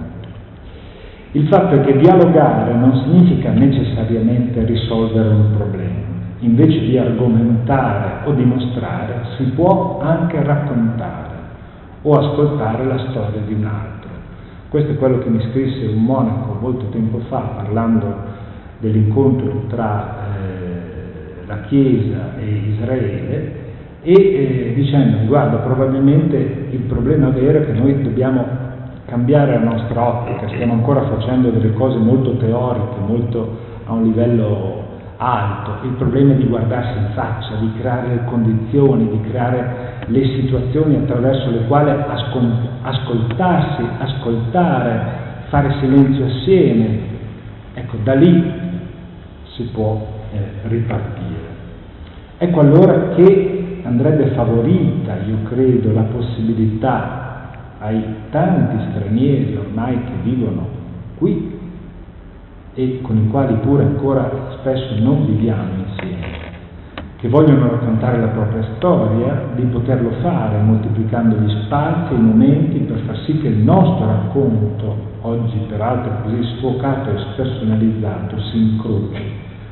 Il 1.32 1.46
fatto 1.48 1.74
è 1.74 1.80
che 1.82 1.98
dialogare 1.98 2.72
non 2.72 2.96
significa 3.04 3.50
necessariamente 3.50 4.64
risolvere 4.64 5.28
un 5.28 5.56
problema, 5.56 6.06
invece 6.38 6.80
di 6.80 6.96
argomentare 6.96 8.26
o 8.26 8.32
dimostrare 8.32 9.26
si 9.36 9.44
può 9.54 10.00
anche 10.00 10.42
raccontare 10.42 11.36
o 12.00 12.12
ascoltare 12.18 12.84
la 12.86 12.98
storia 13.10 13.40
di 13.46 13.52
un 13.52 13.64
altro. 13.64 14.08
Questo 14.70 14.92
è 14.92 14.96
quello 14.96 15.18
che 15.18 15.28
mi 15.28 15.40
scrisse 15.50 15.86
un 15.86 16.02
monaco 16.02 16.56
molto 16.60 16.86
tempo 16.86 17.18
fa 17.28 17.40
parlando 17.56 18.36
dell'incontro 18.78 19.64
tra 19.68 20.16
eh, 20.34 21.46
la 21.46 21.60
Chiesa 21.62 22.38
e 22.38 22.44
Israele 22.72 23.52
e 24.00 24.12
eh, 24.12 24.72
dicendo 24.74 25.26
guarda 25.26 25.56
probabilmente 25.56 26.68
il 26.70 26.80
problema 26.86 27.28
vero 27.28 27.58
è 27.58 27.66
che 27.66 27.72
noi 27.72 28.00
dobbiamo 28.02 28.46
cambiare 29.08 29.52
la 29.52 29.64
nostra 29.64 30.06
ottica, 30.06 30.48
stiamo 30.48 30.74
ancora 30.74 31.02
facendo 31.06 31.48
delle 31.48 31.72
cose 31.72 31.96
molto 31.96 32.36
teoriche, 32.36 33.00
molto 33.06 33.56
a 33.86 33.92
un 33.94 34.02
livello 34.02 34.84
alto, 35.16 35.84
il 35.84 35.94
problema 35.94 36.32
è 36.32 36.36
di 36.36 36.44
guardarsi 36.44 36.96
in 36.98 37.08
faccia, 37.14 37.54
di 37.56 37.72
creare 37.80 38.08
le 38.08 38.24
condizioni, 38.26 39.08
di 39.08 39.20
creare 39.30 39.96
le 40.06 40.24
situazioni 40.24 40.96
attraverso 40.96 41.50
le 41.50 41.66
quali 41.66 41.90
ascoltarsi, 42.82 43.82
ascoltare, 43.98 45.00
fare 45.48 45.74
silenzio 45.80 46.26
assieme. 46.26 47.00
Ecco, 47.74 47.96
da 48.04 48.14
lì 48.14 48.52
si 49.54 49.64
può 49.72 50.06
eh, 50.32 50.68
ripartire. 50.68 51.56
Ecco 52.36 52.60
allora 52.60 53.08
che 53.16 53.80
andrebbe 53.84 54.28
favorita, 54.28 55.16
io 55.26 55.38
credo, 55.48 55.92
la 55.92 56.02
possibilità 56.02 57.27
ai 57.80 58.02
tanti 58.30 58.76
stranieri 58.90 59.56
ormai 59.56 59.94
che 60.04 60.12
vivono 60.22 60.66
qui 61.16 61.56
e 62.74 63.00
con 63.02 63.16
i 63.16 63.28
quali 63.28 63.54
pure 63.54 63.84
ancora 63.84 64.30
spesso 64.58 64.94
non 65.00 65.26
viviamo 65.26 65.84
insieme, 65.84 66.26
che 67.16 67.28
vogliono 67.28 67.70
raccontare 67.70 68.20
la 68.20 68.28
propria 68.28 68.62
storia, 68.76 69.46
di 69.56 69.62
poterlo 69.64 70.10
fare 70.20 70.58
moltiplicando 70.58 71.36
gli 71.36 71.50
spazi 71.64 72.14
e 72.14 72.16
i 72.16 72.20
momenti 72.20 72.78
per 72.80 72.98
far 73.00 73.16
sì 73.24 73.38
che 73.40 73.48
il 73.48 73.58
nostro 73.58 74.06
racconto, 74.06 74.96
oggi 75.22 75.58
peraltro 75.68 76.22
così 76.22 76.40
sfocato 76.56 77.10
e 77.10 77.18
spersonalizzato, 77.32 78.38
si 78.42 78.58
incroci 78.58 79.22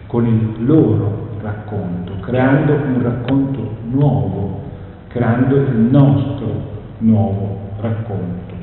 con 0.07 0.27
il 0.27 0.67
loro 0.67 1.29
racconto, 1.41 2.15
creando 2.21 2.73
un 2.73 3.03
racconto 3.03 3.69
nuovo, 3.89 4.63
creando 5.09 5.57
il 5.57 5.77
nostro 5.77 6.75
nuovo 6.99 7.66
racconto. 7.81 8.55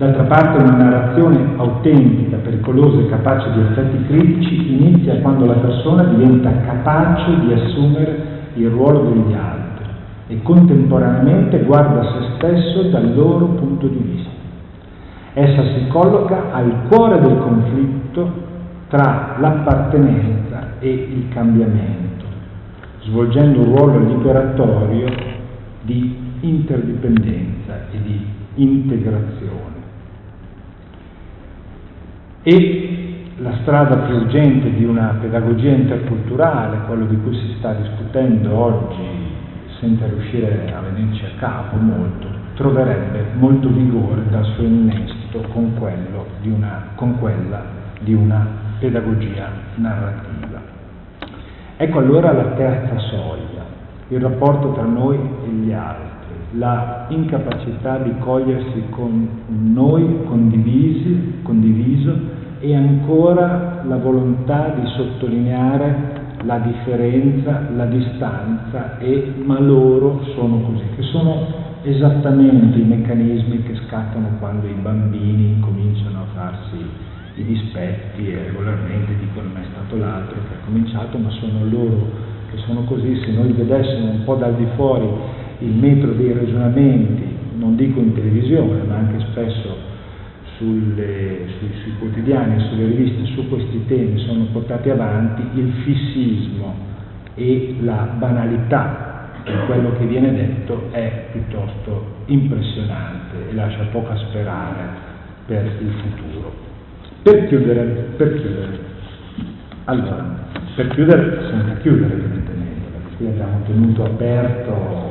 D'altra 0.00 0.22
parte 0.22 0.62
una 0.62 0.76
narrazione 0.76 1.56
autentica, 1.58 2.38
pericolosa 2.38 3.00
e 3.00 3.10
capace 3.10 3.52
di 3.52 3.60
effetti 3.60 4.06
critici 4.06 4.72
inizia 4.72 5.20
quando 5.20 5.44
la 5.44 5.56
persona 5.56 6.04
diventa 6.04 6.50
capace 6.64 7.38
di 7.40 7.52
assumere 7.52 8.22
il 8.54 8.70
ruolo 8.70 9.10
degli 9.10 9.34
altri 9.34 9.84
e 10.28 10.40
contemporaneamente 10.42 11.58
guarda 11.64 12.02
se 12.02 12.34
stesso 12.36 12.88
dal 12.88 13.14
loro 13.14 13.44
punto 13.44 13.88
di 13.88 13.98
vista. 13.98 14.30
Essa 15.34 15.64
si 15.74 15.86
colloca 15.88 16.50
al 16.50 16.72
cuore 16.88 17.20
del 17.20 17.36
conflitto 17.36 18.32
tra 18.88 19.36
l'appartenenza 19.38 20.78
e 20.78 20.88
il 20.88 21.28
cambiamento, 21.28 22.24
svolgendo 23.02 23.60
un 23.60 23.76
ruolo 23.76 23.98
liberatorio 23.98 25.08
di 25.82 26.16
interdipendenza 26.40 27.59
e 27.90 28.02
di 28.02 28.26
integrazione. 28.54 29.78
E 32.42 32.90
la 33.38 33.56
strada 33.62 33.96
più 33.98 34.16
urgente 34.16 34.72
di 34.74 34.84
una 34.84 35.16
pedagogia 35.20 35.70
interculturale, 35.70 36.84
quello 36.86 37.06
di 37.06 37.16
cui 37.22 37.34
si 37.34 37.54
sta 37.58 37.72
discutendo 37.72 38.54
oggi 38.54 39.28
senza 39.78 40.06
riuscire 40.06 40.72
a 40.74 40.80
venirci 40.80 41.24
a 41.24 41.38
capo 41.38 41.76
molto, 41.76 42.28
troverebbe 42.54 43.24
molto 43.34 43.68
vigore 43.70 44.22
dal 44.28 44.44
suo 44.44 44.64
innesto 44.64 45.40
con, 45.52 45.74
di 46.42 46.50
una, 46.50 46.88
con 46.96 47.18
quella 47.18 47.62
di 48.00 48.12
una 48.12 48.46
pedagogia 48.78 49.48
narrativa. 49.76 50.60
Ecco 51.76 51.98
allora 51.98 52.32
la 52.32 52.50
terza 52.52 52.98
soglia, 52.98 53.64
il 54.08 54.20
rapporto 54.20 54.72
tra 54.72 54.84
noi 54.84 55.16
e 55.16 55.48
gli 55.48 55.72
altri 55.72 56.09
la 56.52 57.06
incapacità 57.08 57.98
di 57.98 58.12
cogliersi 58.18 58.84
con 58.90 59.28
noi 59.46 60.24
condivisi, 60.24 61.40
condiviso 61.42 62.38
e 62.60 62.74
ancora 62.74 63.82
la 63.86 63.96
volontà 63.96 64.74
di 64.78 64.86
sottolineare 64.96 66.18
la 66.42 66.58
differenza, 66.58 67.68
la 67.74 67.86
distanza 67.86 68.98
e 68.98 69.34
ma 69.44 69.60
loro 69.60 70.24
sono 70.34 70.60
così, 70.60 70.84
che 70.96 71.02
sono 71.02 71.68
esattamente 71.82 72.78
i 72.78 72.84
meccanismi 72.84 73.62
che 73.62 73.74
scattano 73.86 74.36
quando 74.38 74.66
i 74.66 74.74
bambini 74.80 75.60
cominciano 75.60 76.20
a 76.20 76.26
farsi 76.34 76.76
i 77.36 77.44
dispetti 77.44 78.30
e 78.30 78.42
regolarmente 78.48 79.14
dicono 79.18 79.48
ma 79.52 79.60
è 79.60 79.66
stato 79.70 79.96
l'altro 79.96 80.36
che 80.48 80.54
ha 80.54 80.64
cominciato, 80.64 81.16
ma 81.18 81.30
sono 81.30 81.64
loro 81.70 82.28
che 82.50 82.58
sono 82.66 82.82
così, 82.82 83.16
se 83.20 83.30
noi 83.30 83.52
vedessimo 83.52 84.10
un 84.10 84.24
po' 84.24 84.34
dal 84.34 84.54
di 84.56 84.66
fuori 84.74 85.08
il 85.60 85.72
metro 85.72 86.12
dei 86.12 86.32
ragionamenti, 86.32 87.24
non 87.56 87.76
dico 87.76 88.00
in 88.00 88.14
televisione, 88.14 88.82
ma 88.82 88.96
anche 88.96 89.24
spesso 89.30 89.88
sulle, 90.56 91.46
sui, 91.58 91.70
sui, 91.82 91.92
quotidiani 91.98 92.62
sulle 92.68 92.86
riviste 92.86 93.32
su 93.32 93.48
questi 93.48 93.86
temi 93.86 94.18
sono 94.18 94.44
portati 94.52 94.90
avanti, 94.90 95.58
il 95.58 95.72
fissismo 95.84 96.74
e 97.34 97.76
la 97.80 98.14
banalità 98.18 99.32
di 99.44 99.52
quello 99.66 99.92
che 99.98 100.04
viene 100.04 100.32
detto 100.34 100.88
è 100.90 101.28
piuttosto 101.32 102.16
impressionante 102.26 103.50
e 103.50 103.54
lascia 103.54 103.84
poca 103.90 104.16
sperare 104.16 105.08
per 105.46 105.64
il 105.64 105.92
futuro. 106.02 106.52
Per 107.22 107.48
chiudere, 107.48 107.82
per 108.16 108.40
chiudere, 108.40 108.78
allora, 109.84 110.24
per 110.74 110.88
chiudere 110.88 111.48
senza 111.50 111.74
chiudere 111.80 112.12
evidentemente, 112.12 112.88
perché 112.92 113.16
qui 113.16 113.26
abbiamo 113.26 113.62
tenuto 113.66 114.04
aperto 114.04 115.09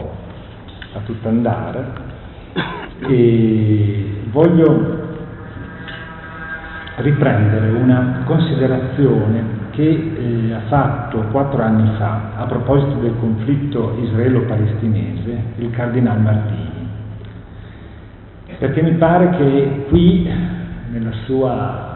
a 0.94 1.00
tutto 1.06 1.28
andare 1.28 1.86
e 3.08 4.22
voglio 4.32 5.08
riprendere 6.98 7.70
una 7.70 8.24
considerazione 8.26 9.58
che 9.72 9.88
eh, 9.88 10.54
ha 10.54 10.62
fatto 10.68 11.20
quattro 11.32 11.64
anni 11.64 11.90
fa 11.98 12.32
a 12.36 12.46
proposito 12.46 13.00
del 13.00 13.14
conflitto 13.20 13.98
israelo-palestinese 14.02 15.44
il 15.58 15.70
cardinal 15.72 16.20
Martini, 16.20 16.88
perché 18.58 18.82
mi 18.82 18.92
pare 18.94 19.30
che 19.38 19.86
qui, 19.88 20.30
nella 20.92 21.12
sua 21.26 21.88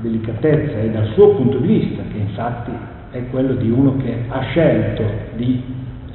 delicatezza 0.00 0.78
e 0.78 0.90
dal 0.90 1.06
suo 1.12 1.36
punto 1.36 1.58
di 1.58 1.68
vista, 1.68 2.02
che 2.10 2.18
infatti 2.18 2.72
è 3.10 3.28
quello 3.30 3.54
di 3.54 3.70
uno 3.70 3.96
che 3.98 4.24
ha 4.28 4.40
scelto 4.40 5.04
di 5.36 5.62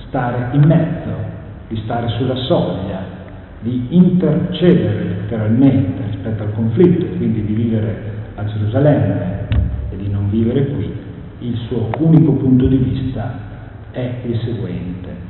stare 0.07 0.49
in 0.51 0.63
mezzo 0.63 1.24
di 1.75 1.81
stare 1.83 2.07
sulla 2.17 2.35
soglia, 2.35 3.03
di 3.59 3.87
intercedere 3.89 5.03
letteralmente 5.03 6.03
rispetto 6.09 6.43
al 6.43 6.53
conflitto, 6.53 7.05
quindi 7.17 7.43
di 7.43 7.53
vivere 7.53 8.13
a 8.35 8.45
Gerusalemme 8.45 9.47
e 9.91 9.97
di 9.97 10.09
non 10.09 10.29
vivere 10.29 10.67
qui, 10.67 10.89
il 11.39 11.55
suo 11.67 11.89
unico 11.99 12.31
punto 12.31 12.65
di 12.67 12.77
vista 12.77 13.39
è 13.91 14.21
il 14.23 14.39
seguente. 14.39 15.23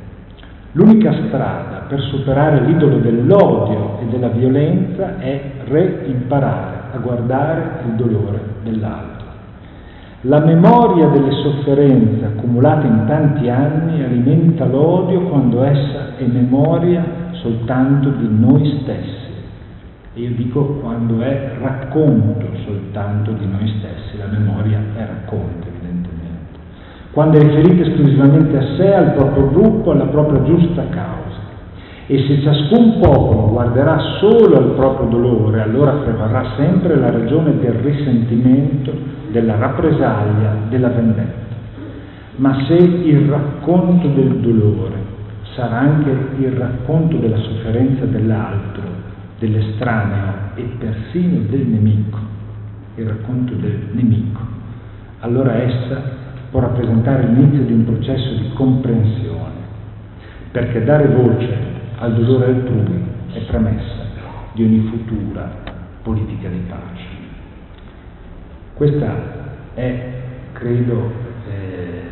L'unica 0.72 1.12
strada 1.26 1.86
per 1.88 2.00
superare 2.02 2.60
l'idolo 2.64 2.98
dell'odio 2.98 3.98
e 4.00 4.06
della 4.06 4.28
violenza 4.28 5.18
è 5.18 5.40
reimparare 5.64 6.76
a 6.92 6.98
guardare 6.98 7.80
il 7.88 7.94
dolore 7.94 8.40
dell'altro. 8.62 9.15
La 10.28 10.40
memoria 10.40 11.06
delle 11.06 11.30
sofferenze 11.30 12.24
accumulate 12.24 12.84
in 12.88 13.04
tanti 13.06 13.48
anni 13.48 14.02
alimenta 14.02 14.64
l'odio 14.64 15.20
quando 15.28 15.62
essa 15.62 16.16
è 16.16 16.24
memoria 16.24 17.04
soltanto 17.30 18.08
di 18.08 18.26
noi 18.28 18.80
stessi. 18.82 19.30
E 20.14 20.20
io 20.20 20.30
dico 20.34 20.80
quando 20.82 21.20
è 21.20 21.52
racconto 21.60 22.44
soltanto 22.64 23.32
di 23.32 23.46
noi 23.46 23.72
stessi, 23.78 24.18
la 24.18 24.26
memoria 24.26 24.80
è 24.96 25.06
racconto 25.06 25.68
evidentemente. 25.68 26.58
Quando 27.12 27.38
è 27.38 27.42
riferita 27.42 27.88
esclusivamente 27.88 28.56
a 28.56 28.74
sé, 28.76 28.94
al 28.94 29.12
proprio 29.12 29.48
gruppo, 29.48 29.92
alla 29.92 30.06
propria 30.06 30.42
giusta 30.42 30.88
causa. 30.88 31.38
E 32.08 32.18
se 32.26 32.40
ciascun 32.40 32.98
popolo 32.98 33.50
guarderà 33.50 33.96
solo 34.18 34.56
al 34.56 34.72
proprio 34.74 35.08
dolore, 35.08 35.62
allora 35.62 35.92
prevarrà 35.92 36.54
sempre 36.56 36.96
la 36.96 37.10
ragione 37.10 37.58
del 37.60 37.74
risentimento, 37.74 39.15
della 39.30 39.56
rappresaglia, 39.56 40.56
della 40.68 40.88
vendetta. 40.88 41.54
Ma 42.36 42.64
se 42.66 42.74
il 42.74 43.28
racconto 43.28 44.08
del 44.08 44.40
dolore 44.40 45.04
sarà 45.54 45.78
anche 45.78 46.10
il 46.38 46.50
racconto 46.52 47.16
della 47.16 47.38
sofferenza 47.38 48.04
dell'altro, 48.04 48.82
dell'estraneo 49.38 50.32
e 50.54 50.62
persino 50.78 51.40
del 51.48 51.66
nemico, 51.66 52.18
il 52.96 53.06
racconto 53.06 53.54
del 53.54 53.88
nemico, 53.92 54.40
allora 55.20 55.54
essa 55.54 56.14
può 56.50 56.60
rappresentare 56.60 57.26
l'inizio 57.26 57.62
di 57.62 57.72
un 57.72 57.84
processo 57.84 58.34
di 58.34 58.50
comprensione, 58.54 59.64
perché 60.52 60.84
dare 60.84 61.08
voce 61.08 61.56
al 61.98 62.14
dolore 62.14 62.46
altrui 62.46 63.04
è 63.32 63.40
premessa 63.46 64.04
di 64.52 64.62
ogni 64.62 64.80
futura 64.90 65.50
politica 66.02 66.48
di 66.48 66.62
pace. 66.68 67.15
Questa 68.76 69.72
è, 69.72 70.12
credo, 70.52 71.10
eh, 71.48 72.02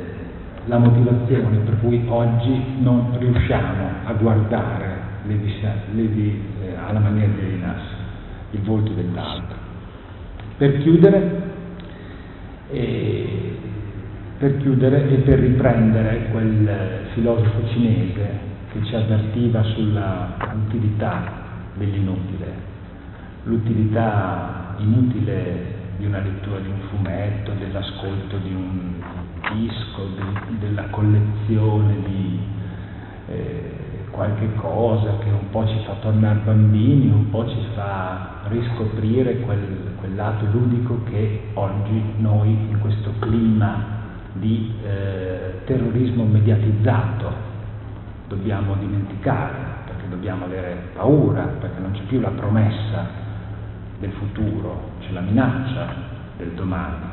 la 0.64 0.79
motivazione 0.79 1.59
per 1.59 1.79
cui 1.79 2.03
oggi 2.09 2.59
non 2.79 3.18
riusciamo 3.18 3.87
a 4.05 4.12
guardare 4.14 4.96
le, 5.27 5.38
le, 5.92 6.03
eh, 6.03 6.74
alla 6.83 7.00
maniera 7.00 7.31
di 7.35 7.50
Linas 7.50 7.83
il 8.53 8.62
volto 8.62 8.92
dell'altro. 8.92 9.57
Per 10.57 10.79
chiudere, 10.79 11.42
eh, 12.70 13.59
per 14.38 14.57
chiudere 14.57 15.07
e 15.11 15.16
per 15.16 15.40
riprendere 15.40 16.29
quel 16.31 16.70
filosofo 17.12 17.68
cinese 17.74 18.38
che 18.72 18.83
ci 18.85 18.94
avvertiva 18.94 19.62
sulla 19.64 20.35
utilità 20.66 21.31
dell'inutile, 21.74 22.46
l'utilità 23.42 24.77
inutile 24.79 25.73
di 25.96 26.07
una 26.07 26.20
lettura 26.20 26.59
di 26.59 26.68
un 26.68 26.80
fumetto, 26.90 27.52
dell'ascolto 27.52 28.37
di 28.38 28.52
un 28.52 29.02
disco, 29.54 30.09
de, 30.16 30.59
della 30.59 30.85
collezione 30.90 31.96
di 32.04 32.40
eh, 33.28 33.74
qualche 34.11 34.54
cosa 34.54 35.18
che 35.18 35.28
un 35.28 35.50
po' 35.50 35.66
ci 35.66 35.78
fa 35.85 35.94
tornare 36.00 36.38
bambini, 36.44 37.11
un 37.11 37.30
po' 37.30 37.48
ci 37.48 37.61
fa 37.74 38.42
riscoprire 38.48 39.40
quel, 39.40 39.94
quel 39.98 40.14
lato 40.14 40.46
ludico 40.52 41.02
che 41.11 41.48
oggi 41.54 42.02
noi 42.18 42.50
in 42.50 42.78
questo 42.80 43.12
clima 43.18 44.02
di 44.35 44.72
eh, 44.85 45.61
terrorismo 45.64 46.24
mediatizzato 46.24 47.52
dobbiamo 48.28 48.74
dimenticare, 48.74 49.57
perché 49.87 50.09
dobbiamo 50.09 50.44
avere 50.44 50.90
paura, 50.94 51.42
perché 51.61 51.80
non 51.80 51.92
c'è 51.92 52.02
più 52.02 52.20
la 52.20 52.30
promessa 52.30 53.07
del 53.98 54.12
futuro, 54.12 54.92
la 55.14 55.20
minaccia 55.20 55.87
del 56.37 56.50
domani. 56.50 57.12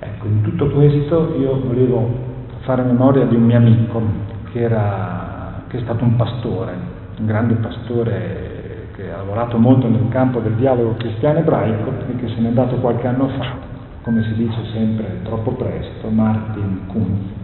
Ecco, 0.00 0.26
in 0.26 0.42
tutto 0.42 0.68
questo 0.68 1.34
io 1.38 1.60
volevo 1.64 2.32
fare 2.60 2.82
memoria 2.82 3.24
di 3.24 3.36
un 3.36 3.44
mio 3.44 3.56
amico 3.56 4.02
che, 4.50 4.60
era, 4.60 5.62
che 5.68 5.78
è 5.78 5.80
stato 5.80 6.04
un 6.04 6.16
pastore, 6.16 6.74
un 7.18 7.26
grande 7.26 7.54
pastore 7.54 8.88
che 8.94 9.10
ha 9.10 9.16
lavorato 9.16 9.56
molto 9.56 9.88
nel 9.88 10.08
campo 10.08 10.40
del 10.40 10.54
dialogo 10.54 10.94
cristiano-ebraico 10.96 11.92
e 12.10 12.16
che 12.16 12.28
se 12.28 12.40
n'è 12.40 12.48
andato 12.48 12.76
qualche 12.76 13.06
anno 13.06 13.28
fa, 13.28 13.54
come 14.02 14.22
si 14.24 14.34
dice 14.34 14.58
sempre 14.72 15.20
troppo 15.22 15.52
presto, 15.52 16.08
Martin 16.10 16.86
Kunz 16.88 17.42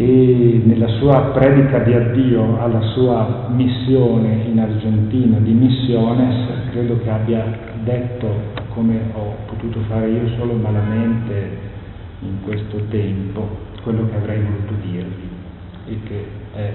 che 0.00 0.62
nella 0.64 0.88
sua 0.98 1.30
predica 1.34 1.80
di 1.80 1.92
addio 1.92 2.58
alla 2.58 2.80
sua 2.92 3.48
missione 3.50 4.44
in 4.46 4.58
Argentina, 4.58 5.36
di 5.36 5.52
missiones, 5.52 6.70
credo 6.70 6.98
che 7.00 7.10
abbia 7.10 7.44
detto, 7.84 8.26
come 8.72 8.98
ho 9.12 9.34
potuto 9.44 9.80
fare 9.88 10.08
io 10.08 10.26
solo 10.38 10.54
malamente 10.54 11.50
in 12.20 12.40
questo 12.42 12.78
tempo, 12.88 13.46
quello 13.82 14.08
che 14.08 14.16
avrei 14.16 14.40
voluto 14.40 14.72
dirvi 14.80 15.28
e 15.88 15.98
che 16.04 16.24
è 16.54 16.72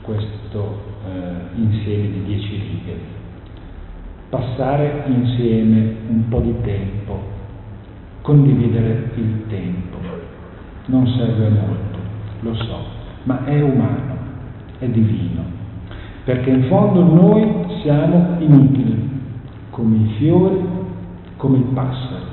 questo 0.00 0.80
eh, 1.04 1.60
insieme 1.60 2.08
di 2.08 2.24
dieci 2.24 2.54
righe. 2.54 2.96
Passare 4.30 5.02
insieme 5.08 5.94
un 6.08 6.26
po' 6.30 6.40
di 6.40 6.54
tempo, 6.62 7.20
condividere 8.22 9.10
il 9.16 9.42
tempo, 9.48 9.98
non 10.86 11.06
serve 11.06 11.48
molto 11.50 11.89
lo 12.40 12.54
so, 12.54 12.78
ma 13.24 13.44
è 13.44 13.60
umano, 13.60 14.16
è 14.78 14.86
divino, 14.86 15.42
perché 16.24 16.50
in 16.50 16.64
fondo 16.64 17.02
noi 17.02 17.66
siamo 17.82 18.36
inutili, 18.38 19.08
come 19.70 19.96
i 19.96 20.14
fiori, 20.18 20.60
come 21.36 21.58
il 21.58 21.64
passero. 21.74 22.28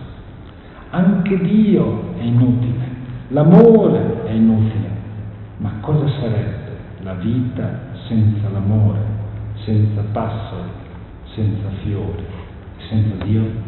Anche 0.90 1.38
Dio 1.40 2.14
è 2.18 2.24
inutile, 2.24 2.86
l'amore 3.30 4.24
è 4.26 4.32
inutile, 4.32 4.90
ma 5.58 5.74
cosa 5.82 6.08
sarebbe 6.20 6.78
la 7.04 7.14
vita 7.14 7.80
senza 8.08 8.50
l'amore, 8.50 9.00
senza 9.66 10.02
passeri, 10.12 10.70
senza 11.36 11.68
fiori, 11.84 12.24
senza 12.90 13.24
Dio? 13.26 13.67